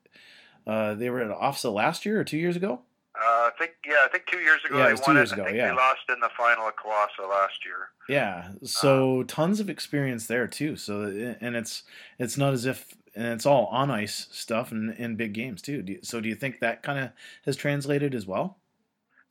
uh, 0.68 0.94
they 0.96 1.10
were 1.10 1.22
at 1.22 1.38
OFSAA 1.38 1.74
last 1.74 2.06
year 2.06 2.20
or 2.20 2.24
two 2.24 2.38
years 2.38 2.56
ago. 2.56 2.82
Uh, 3.16 3.48
I 3.48 3.52
think 3.58 3.72
yeah, 3.86 4.04
I 4.04 4.10
think 4.10 4.26
two 4.26 4.40
years 4.40 4.60
ago 4.66 4.78
yeah, 4.78 4.88
they 4.88 5.02
won 5.08 5.16
it. 5.16 5.20
Years 5.20 5.32
ago, 5.32 5.44
I 5.44 5.46
think 5.46 5.58
yeah. 5.58 5.68
they 5.70 5.76
lost 5.76 6.02
in 6.10 6.20
the 6.20 6.30
final 6.38 6.68
of 6.68 6.74
CWOSSA 6.76 7.30
last 7.30 7.66
year. 7.66 7.90
Yeah, 8.10 8.50
so 8.64 9.22
um, 9.22 9.28
tons 9.28 9.60
of 9.62 9.70
experience 9.70 10.28
there 10.28 10.48
too. 10.48 10.76
So 10.76 11.04
and 11.40 11.56
it's 11.56 11.84
it's 12.20 12.38
not 12.38 12.54
as 12.54 12.66
if 12.66 12.94
and 13.16 13.28
it's 13.28 13.46
all 13.46 13.68
on 13.68 13.90
ice 13.90 14.28
stuff 14.32 14.72
and 14.72 14.94
in 14.96 15.16
big 15.16 15.34
games 15.34 15.62
too. 15.62 16.00
So 16.04 16.20
do 16.20 16.28
you 16.28 16.36
think 16.36 16.60
that 16.60 16.84
kind 16.84 17.00
of 17.00 17.12
has 17.46 17.56
translated 17.56 18.14
as 18.14 18.26
well? 18.26 18.58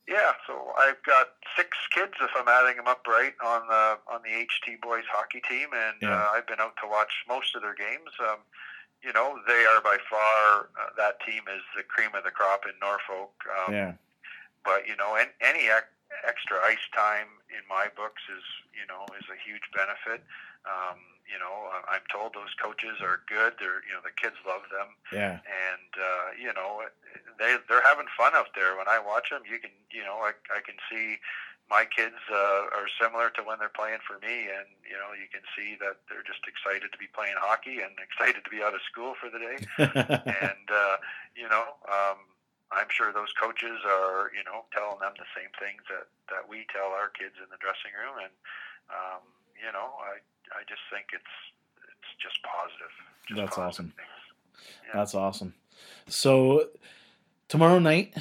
Yeah, 0.07 0.33
so 0.45 0.53
I've 0.77 1.01
got 1.03 1.29
six 1.57 1.69
kids, 1.93 2.13
if 2.21 2.29
I'm 2.35 2.47
adding 2.47 2.77
them 2.77 2.87
up 2.87 3.05
right, 3.07 3.33
on 3.43 3.67
the 3.67 3.97
on 4.11 4.21
the 4.23 4.29
HT 4.29 4.81
boys 4.81 5.03
hockey 5.11 5.41
team, 5.47 5.69
and 5.73 5.97
Yeah. 6.01 6.15
uh, 6.15 6.29
I've 6.33 6.47
been 6.47 6.59
out 6.59 6.75
to 6.81 6.87
watch 6.87 7.11
most 7.27 7.55
of 7.55 7.61
their 7.61 7.75
games. 7.75 8.09
Um, 8.19 8.39
you 9.05 9.13
know, 9.13 9.37
they 9.47 9.63
are 9.69 9.81
by 9.81 9.97
far 10.09 10.69
uh, 10.81 10.89
that 10.97 11.21
team 11.21 11.43
is 11.53 11.61
the 11.77 11.83
cream 11.83 12.09
of 12.17 12.23
the 12.25 12.31
crop 12.31 12.65
in 12.65 12.73
Norfolk. 12.81 13.31
Um, 13.45 13.73
Yeah. 13.73 13.93
but 14.65 14.87
you 14.87 14.95
know, 14.97 15.15
an, 15.15 15.27
any 15.41 15.67
ec- 15.69 15.93
extra 16.25 16.57
ice 16.65 16.81
time 16.95 17.27
in 17.53 17.61
my 17.69 17.85
books 17.95 18.23
is 18.33 18.43
you 18.73 18.85
know 18.89 19.05
is 19.19 19.25
a 19.29 19.37
huge 19.37 19.63
benefit. 19.77 20.25
Um, 20.65 20.97
you 21.29 21.37
know, 21.37 21.69
I'm 21.89 22.01
told 22.09 22.33
those 22.33 22.53
coaches 22.57 22.97
are 23.01 23.21
good. 23.29 23.53
They're 23.61 23.85
you 23.85 23.93
know 23.93 24.01
the 24.01 24.13
kids 24.17 24.37
love 24.45 24.65
them 24.73 24.97
Yeah. 25.13 25.37
and 25.45 25.91
uh, 25.97 26.27
you 26.41 26.49
know 26.53 26.81
they 27.37 27.57
they're 27.69 27.85
having 27.85 28.09
fun 28.17 28.33
out 28.33 28.53
there. 28.57 28.73
When 28.77 28.87
I 28.89 28.97
watch 28.97 29.29
them, 29.29 29.45
you 29.45 29.59
can 29.61 29.73
you 29.93 30.01
know 30.01 30.17
I 30.25 30.33
I 30.49 30.61
can 30.65 30.77
see 30.89 31.21
my 31.69 31.85
kids 31.89 32.21
uh, 32.29 32.69
are 32.77 32.85
similar 33.01 33.33
to 33.33 33.41
when 33.41 33.57
they're 33.57 33.73
playing 33.73 34.01
for 34.05 34.21
me, 34.21 34.53
and 34.53 34.69
you 34.85 34.97
know 34.97 35.17
you 35.17 35.25
can 35.33 35.41
see 35.57 35.73
that 35.81 36.05
they're 36.05 36.25
just 36.25 36.45
excited 36.45 36.93
to 36.93 36.99
be 37.01 37.09
playing 37.09 37.37
hockey 37.41 37.81
and 37.81 37.97
excited 38.07 38.45
to 38.45 38.51
be 38.53 38.61
out 38.61 38.77
of 38.77 38.85
school 38.85 39.17
for 39.17 39.33
the 39.33 39.41
day. 39.41 39.57
and 40.45 40.67
uh, 40.69 40.97
you 41.33 41.49
know 41.49 41.73
um, 41.89 42.21
I'm 42.69 42.89
sure 42.93 43.09
those 43.09 43.33
coaches 43.33 43.81
are 43.81 44.29
you 44.37 44.45
know 44.45 44.69
telling 44.69 45.01
them 45.01 45.17
the 45.17 45.29
same 45.33 45.49
things 45.57 45.81
that 45.89 46.05
that 46.29 46.45
we 46.45 46.69
tell 46.69 46.93
our 46.93 47.09
kids 47.09 47.37
in 47.41 47.49
the 47.49 47.57
dressing 47.57 47.93
room, 47.97 48.21
and 48.21 48.33
um, 48.93 49.25
you 49.57 49.73
know 49.73 49.97
I 50.05 50.21
I 50.53 50.61
just 50.69 50.85
think 50.93 51.17
it's 51.17 51.35
it's 51.81 52.11
just 52.21 52.37
positive. 52.45 52.93
Just 53.25 53.41
That's 53.41 53.57
positive 53.57 53.89
awesome. 53.89 53.93
Yeah. 53.97 54.93
That's 54.93 55.15
awesome. 55.17 55.53
So 56.07 56.69
tomorrow 57.49 57.79
night 57.79 58.13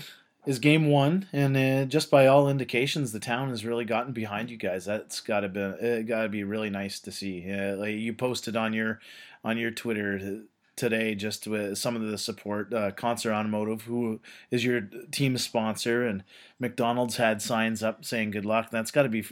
is 0.47 0.59
game 0.59 0.87
one, 0.89 1.27
and 1.33 1.57
uh, 1.57 1.85
just 1.87 2.11
by 2.11 2.27
all 2.27 2.49
indications, 2.49 3.13
the 3.13 3.21
town 3.21 3.49
has 3.51 3.65
really 3.65 3.85
gotten 3.85 4.13
behind 4.13 4.51
you 4.51 4.57
guys. 4.57 4.85
That's 4.85 5.21
got 5.21 5.41
to 5.41 5.49
be 5.49 5.61
it 5.61 6.07
got 6.07 6.23
to 6.23 6.29
be 6.29 6.45
really 6.45 6.71
nice 6.71 7.01
to 7.01 7.13
see. 7.13 7.51
Uh, 7.51 7.77
like 7.77 7.95
you 7.95 8.13
posted 8.13 8.57
on 8.57 8.73
your 8.73 9.01
on 9.45 9.59
your 9.59 9.71
Twitter 9.71 10.43
today, 10.77 11.15
just 11.15 11.47
with 11.47 11.79
some 11.79 11.95
of 11.97 12.03
the 12.03 12.19
support. 12.19 12.73
Uh, 12.75 12.91
Concert 12.91 13.33
Automotive, 13.33 13.83
who 13.83 14.21
is 14.51 14.65
your 14.65 14.81
team 15.13 15.37
sponsor, 15.39 16.07
and 16.07 16.25
McDonald's 16.59 17.17
had 17.17 17.41
signs 17.41 17.83
up 17.83 18.05
saying 18.05 18.31
good 18.33 18.45
luck. 18.45 18.71
That's 18.71 18.91
got 18.91 19.05
to 19.05 19.09
be 19.09 19.25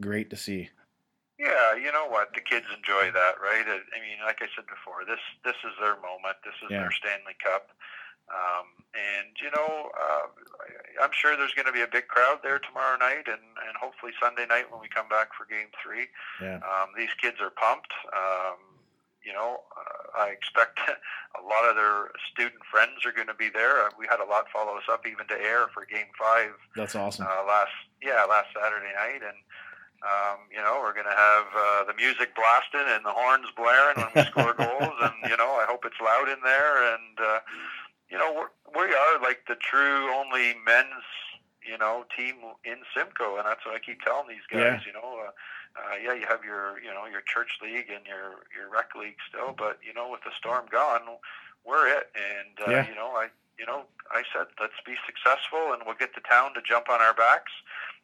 great 0.00 0.30
to 0.30 0.36
see. 0.36 0.70
Yeah, 1.38 1.74
you 1.74 1.90
know 1.90 2.06
what? 2.08 2.34
The 2.34 2.42
kids 2.42 2.66
enjoy 2.76 3.10
that, 3.12 3.34
right? 3.42 3.64
I 3.66 3.76
I 3.96 3.98
mean, 4.04 4.20
like 4.26 4.42
I 4.42 4.46
said 4.54 4.66
before, 4.66 5.04
this 5.06 5.20
this 5.44 5.56
is 5.64 5.72
their 5.80 5.94
moment. 5.96 6.36
This 6.44 6.52
is 6.62 6.68
Yeah. 6.70 6.80
their 6.80 6.92
Stanley 6.92 7.36
Cup, 7.42 7.70
um, 8.30 8.66
and 8.94 9.34
you 9.42 9.50
know, 9.54 9.90
uh, 9.94 10.26
I'm 11.02 11.14
sure 11.14 11.36
there's 11.36 11.54
going 11.54 11.66
to 11.66 11.72
be 11.72 11.82
a 11.82 11.90
big 11.90 12.08
crowd 12.08 12.40
there 12.42 12.58
tomorrow 12.58 12.98
night, 12.98 13.26
and 13.26 13.42
and 13.66 13.74
hopefully 13.78 14.12
Sunday 14.18 14.46
night 14.46 14.70
when 14.70 14.80
we 14.80 14.88
come 14.88 15.08
back 15.08 15.30
for 15.34 15.46
Game 15.46 15.70
Three. 15.82 16.10
Yeah. 16.42 16.58
Um, 16.62 16.90
these 16.96 17.12
kids 17.20 17.38
are 17.40 17.50
pumped. 17.50 17.92
Um, 18.14 18.58
you 19.24 19.32
know, 19.32 19.60
uh, 19.76 20.22
I 20.26 20.28
expect 20.30 20.80
a 21.38 21.42
lot 21.44 21.68
of 21.68 21.76
their 21.76 22.10
student 22.32 22.64
friends 22.70 23.04
are 23.04 23.12
going 23.12 23.28
to 23.28 23.36
be 23.36 23.50
there. 23.52 23.84
Uh, 23.84 23.90
we 23.98 24.06
had 24.08 24.18
a 24.20 24.24
lot 24.24 24.46
follow 24.52 24.76
us 24.76 24.88
up 24.90 25.06
even 25.06 25.26
to 25.28 25.36
Ayr 25.36 25.68
for 25.74 25.84
Game 25.86 26.10
Five 26.18 26.56
That's 26.74 26.94
awesome. 26.94 27.26
uh, 27.28 27.44
last 27.46 27.74
yeah 28.02 28.24
last 28.28 28.48
Saturday 28.56 28.90
night, 28.96 29.22
and 29.22 29.38
um, 30.02 30.50
you 30.50 30.58
know 30.58 30.80
we're 30.82 30.96
going 30.96 31.10
to 31.10 31.14
have 31.14 31.46
uh, 31.54 31.84
the 31.86 31.94
music 31.94 32.34
blasting 32.34 32.88
and 32.90 33.04
the 33.04 33.14
horns 33.14 33.46
blaring 33.54 33.98
when 34.02 34.10
we 34.14 34.22
score 34.30 34.54
goals, 34.58 34.96
and 35.02 35.14
you 35.30 35.36
know 35.36 35.58
I 35.60 35.66
hope 35.68 35.84
it's 35.84 36.00
loud 36.00 36.28
in 36.28 36.40
there, 36.42 36.94
and 36.94 37.14
uh, 37.20 37.38
you 38.10 38.18
know 38.18 38.32
we're, 38.34 38.50
we 38.86 38.92
are 38.92 39.20
like 39.22 39.46
the 39.48 39.56
true 39.56 40.12
only 40.12 40.54
men's 40.64 41.06
you 41.66 41.78
know 41.78 42.04
team 42.16 42.36
in 42.64 42.78
Simcoe, 42.94 43.36
and 43.36 43.46
that's 43.46 43.64
what 43.64 43.74
I 43.74 43.78
keep 43.78 44.02
telling 44.02 44.28
these 44.28 44.46
guys. 44.50 44.80
Yeah. 44.84 44.86
You 44.86 44.92
know. 44.94 45.20
Uh, 45.26 45.30
uh, 45.78 45.94
yeah, 46.02 46.12
you 46.14 46.26
have 46.26 46.42
your, 46.42 46.82
you 46.82 46.90
know, 46.90 47.06
your 47.06 47.22
church 47.22 47.62
league 47.62 47.86
and 47.94 48.02
your 48.04 48.42
your 48.50 48.66
rec 48.66 48.90
league 48.98 49.22
still, 49.30 49.54
but 49.56 49.78
you 49.86 49.94
know, 49.94 50.10
with 50.10 50.18
the 50.26 50.34
storm 50.36 50.66
gone, 50.66 51.02
we're 51.64 51.86
it. 51.86 52.10
And 52.18 52.58
uh, 52.66 52.70
Yeah. 52.74 52.88
you 52.88 52.94
know, 52.96 53.14
I, 53.14 53.28
you 53.56 53.66
know, 53.66 53.84
I 54.10 54.24
said 54.34 54.50
let's 54.58 54.80
be 54.84 54.96
successful, 55.06 55.70
and 55.72 55.82
we'll 55.86 55.94
get 55.94 56.14
the 56.18 56.26
town 56.26 56.54
to 56.54 56.60
jump 56.66 56.90
on 56.90 57.00
our 57.00 57.14
backs, 57.14 57.52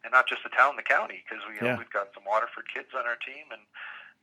and 0.05 0.13
not 0.13 0.29
just 0.29 0.45
the 0.45 0.49
town, 0.55 0.77
the 0.77 0.87
county, 0.87 1.25
because 1.27 1.43
we, 1.49 1.57
you 1.59 1.63
know, 1.67 1.75
we've 1.77 1.91
got 1.91 2.15
some 2.15 2.23
Waterford 2.23 2.71
kids 2.73 2.95
on 2.95 3.03
our 3.03 3.19
team, 3.19 3.51
and 3.51 3.67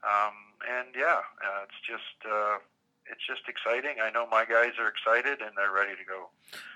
um, 0.08 0.56
and 0.64 0.96
yeah, 0.96 1.20
uh, 1.44 1.68
it's 1.68 1.80
just 1.84 2.16
uh, 2.24 2.64
it's 3.12 3.22
just 3.28 3.42
exciting. 3.48 3.98
I 4.04 4.10
know 4.12 4.28
my 4.30 4.46
guys 4.46 4.72
are 4.80 4.88
excited 4.88 5.42
and 5.42 5.52
they're 5.56 5.72
ready 5.74 5.92
to 5.96 6.06
go. 6.08 6.30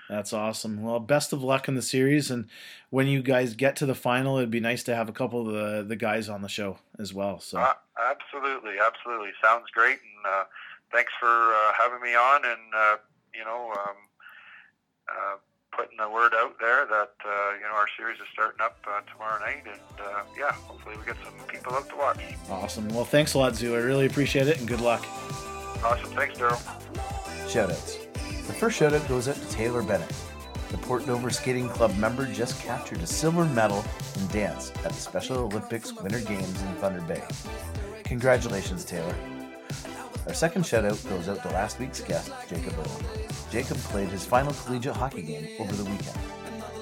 That's 0.08 0.32
awesome. 0.32 0.82
Well, 0.82 1.00
best 1.00 1.32
of 1.32 1.42
luck 1.42 1.68
in 1.68 1.74
the 1.74 1.82
series, 1.82 2.30
and 2.30 2.48
when 2.90 3.06
you 3.06 3.22
guys 3.22 3.54
get 3.54 3.76
to 3.76 3.86
the 3.86 3.94
final, 3.94 4.38
it'd 4.38 4.50
be 4.50 4.60
nice 4.60 4.82
to 4.84 4.94
have 4.94 5.08
a 5.08 5.12
couple 5.12 5.46
of 5.46 5.52
the 5.52 5.82
the 5.86 5.96
guys 5.96 6.28
on 6.28 6.42
the 6.42 6.48
show 6.48 6.78
as 6.98 7.12
well. 7.12 7.40
So 7.40 7.58
Uh, 7.58 7.74
absolutely, 7.98 8.74
absolutely, 8.84 9.30
sounds 9.42 9.66
great, 9.72 9.98
and 10.00 10.26
uh, 10.34 10.44
thanks 10.92 11.12
for 11.20 11.28
uh, 11.28 11.72
having 11.78 12.00
me 12.00 12.14
on, 12.14 12.44
and 12.44 12.74
uh, 12.74 12.96
you 13.34 13.44
know, 13.44 13.70
um, 13.72 13.96
uh, 15.10 15.36
putting 15.76 15.98
the 15.98 16.08
word 16.08 16.32
out 16.34 16.58
there 16.58 16.86
that 16.86 17.12
uh, 17.26 17.54
you 17.56 17.62
know 17.68 17.74
our 17.74 17.88
series 17.98 18.18
is 18.18 18.26
starting 18.32 18.60
up 18.62 18.78
uh, 18.88 19.00
tomorrow 19.12 19.38
night, 19.40 19.64
and 19.66 20.00
uh, 20.00 20.22
yeah, 20.38 20.52
hopefully 20.52 20.96
we 20.98 21.04
get 21.04 21.16
some 21.22 21.34
people 21.48 21.74
out 21.74 21.88
to 21.90 21.96
watch. 21.96 22.18
awesome. 22.50 22.88
Well, 22.88 23.04
thanks 23.04 23.34
a 23.34 23.38
lot, 23.38 23.54
Zoo. 23.54 23.74
I 23.74 23.80
really 23.80 24.06
appreciate 24.06 24.48
it, 24.48 24.58
and 24.58 24.66
good 24.66 24.80
luck. 24.80 25.04
Awesome, 25.84 26.10
thanks, 26.10 26.38
Daryl. 26.38 26.60
Shoutouts. 27.46 28.12
The 28.46 28.52
first 28.52 28.80
shoutout 28.80 29.06
goes 29.08 29.28
out 29.28 29.36
to 29.36 29.48
Taylor 29.50 29.82
Bennett. 29.82 30.12
The 30.70 30.78
Port 30.78 31.06
Dover 31.06 31.30
Skating 31.30 31.68
Club 31.68 31.96
member 31.96 32.26
just 32.26 32.60
captured 32.60 32.98
a 32.98 33.06
silver 33.06 33.44
medal 33.46 33.84
in 34.16 34.26
dance 34.28 34.70
at 34.84 34.92
the 34.92 35.00
Special 35.00 35.38
Olympics 35.38 35.94
Winter 35.94 36.20
Games 36.20 36.60
in 36.60 36.74
Thunder 36.74 37.00
Bay. 37.02 37.22
Congratulations, 38.04 38.84
Taylor. 38.84 39.14
Our 40.26 40.34
second 40.34 40.62
shoutout 40.62 41.08
goes 41.08 41.28
out 41.28 41.42
to 41.42 41.48
last 41.50 41.78
week's 41.78 42.00
guest, 42.00 42.32
Jacob 42.50 42.74
Owen. 42.76 43.06
Jacob 43.50 43.78
played 43.78 44.08
his 44.08 44.26
final 44.26 44.52
collegiate 44.52 44.96
hockey 44.96 45.22
game 45.22 45.48
over 45.58 45.74
the 45.74 45.84
weekend. 45.84 46.18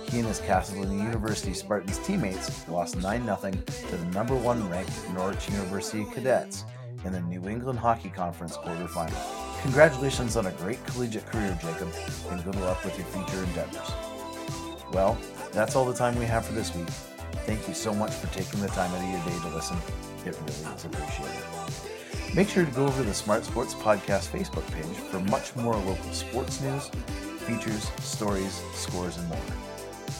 He 0.09 0.19
and 0.19 0.29
his 0.29 0.41
Castleton 0.41 0.99
University 0.99 1.55
Spartans 1.55 1.99
teammates 1.99 2.67
lost 2.69 2.97
9 2.97 3.25
0 3.25 3.53
to 3.89 3.97
the 3.97 4.05
number 4.07 4.35
one 4.35 4.69
ranked 4.69 5.11
Norwich 5.11 5.49
University 5.49 6.05
Cadets 6.13 6.65
in 7.07 7.13
the 7.13 7.21
New 7.21 7.49
England 7.49 7.79
Hockey 7.79 8.11
Conference 8.11 8.57
quarterfinal. 8.57 9.63
Congratulations 9.63 10.37
on 10.37 10.47
a 10.47 10.51
great 10.53 10.85
collegiate 10.87 11.25
career, 11.27 11.57
Jacob, 11.63 11.89
and 12.31 12.45
good 12.45 12.57
luck 12.57 12.85
with 12.85 12.99
your 12.99 13.07
future 13.07 13.43
endeavors. 13.45 13.93
Well, 14.93 15.17
that's 15.53 15.77
all 15.77 15.85
the 15.85 15.95
time 15.95 16.19
we 16.19 16.25
have 16.25 16.45
for 16.45 16.53
this 16.53 16.75
week. 16.75 16.89
Thank 17.47 17.67
you 17.69 17.75
so 17.75 17.95
much 17.95 18.13
for 18.13 18.27
taking 18.35 18.61
the 18.61 18.69
time 18.69 18.91
out 18.93 19.03
of 19.03 19.09
your 19.09 19.25
day 19.25 19.49
to 19.49 19.55
listen. 19.55 19.77
It 20.25 20.37
really 20.41 20.75
is 20.75 20.85
appreciated. 20.85 22.35
Make 22.35 22.49
sure 22.49 22.65
to 22.65 22.71
go 22.73 22.87
over 22.87 23.03
to 23.03 23.09
the 23.09 23.15
Smart 23.15 23.45
Sports 23.45 23.75
Podcast 23.75 24.29
Facebook 24.29 24.69
page 24.73 24.97
for 25.11 25.21
much 25.21 25.55
more 25.55 25.77
local 25.77 26.13
sports 26.13 26.61
news, 26.61 26.89
features, 27.39 27.91
stories, 28.01 28.63
scores, 28.75 29.17
and 29.17 29.29
more. 29.29 29.39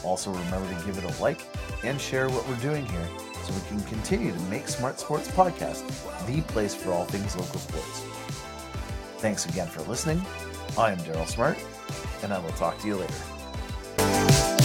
Also, 0.03 0.31
remember 0.31 0.73
to 0.73 0.85
give 0.85 0.97
it 0.97 1.03
a 1.03 1.21
like 1.21 1.41
and 1.83 1.99
share 1.99 2.29
what 2.29 2.47
we're 2.47 2.55
doing 2.55 2.85
here 2.85 3.07
so 3.47 3.53
we 3.53 3.61
can 3.67 3.79
continue 3.87 4.33
to 4.33 4.39
make 4.41 4.67
Smart 4.67 4.99
Sports 4.99 5.29
Podcast 5.29 5.85
the 6.27 6.41
place 6.41 6.75
for 6.75 6.91
all 6.91 7.05
things 7.05 7.35
local 7.35 7.59
sports. 7.59 8.01
Thanks 9.19 9.45
again 9.45 9.67
for 9.67 9.81
listening. 9.83 10.21
I 10.77 10.91
am 10.91 10.97
Daryl 10.99 11.27
Smart, 11.27 11.57
and 12.23 12.33
I 12.33 12.39
will 12.39 12.51
talk 12.51 12.77
to 12.79 12.87
you 12.87 12.97
later. 12.97 14.56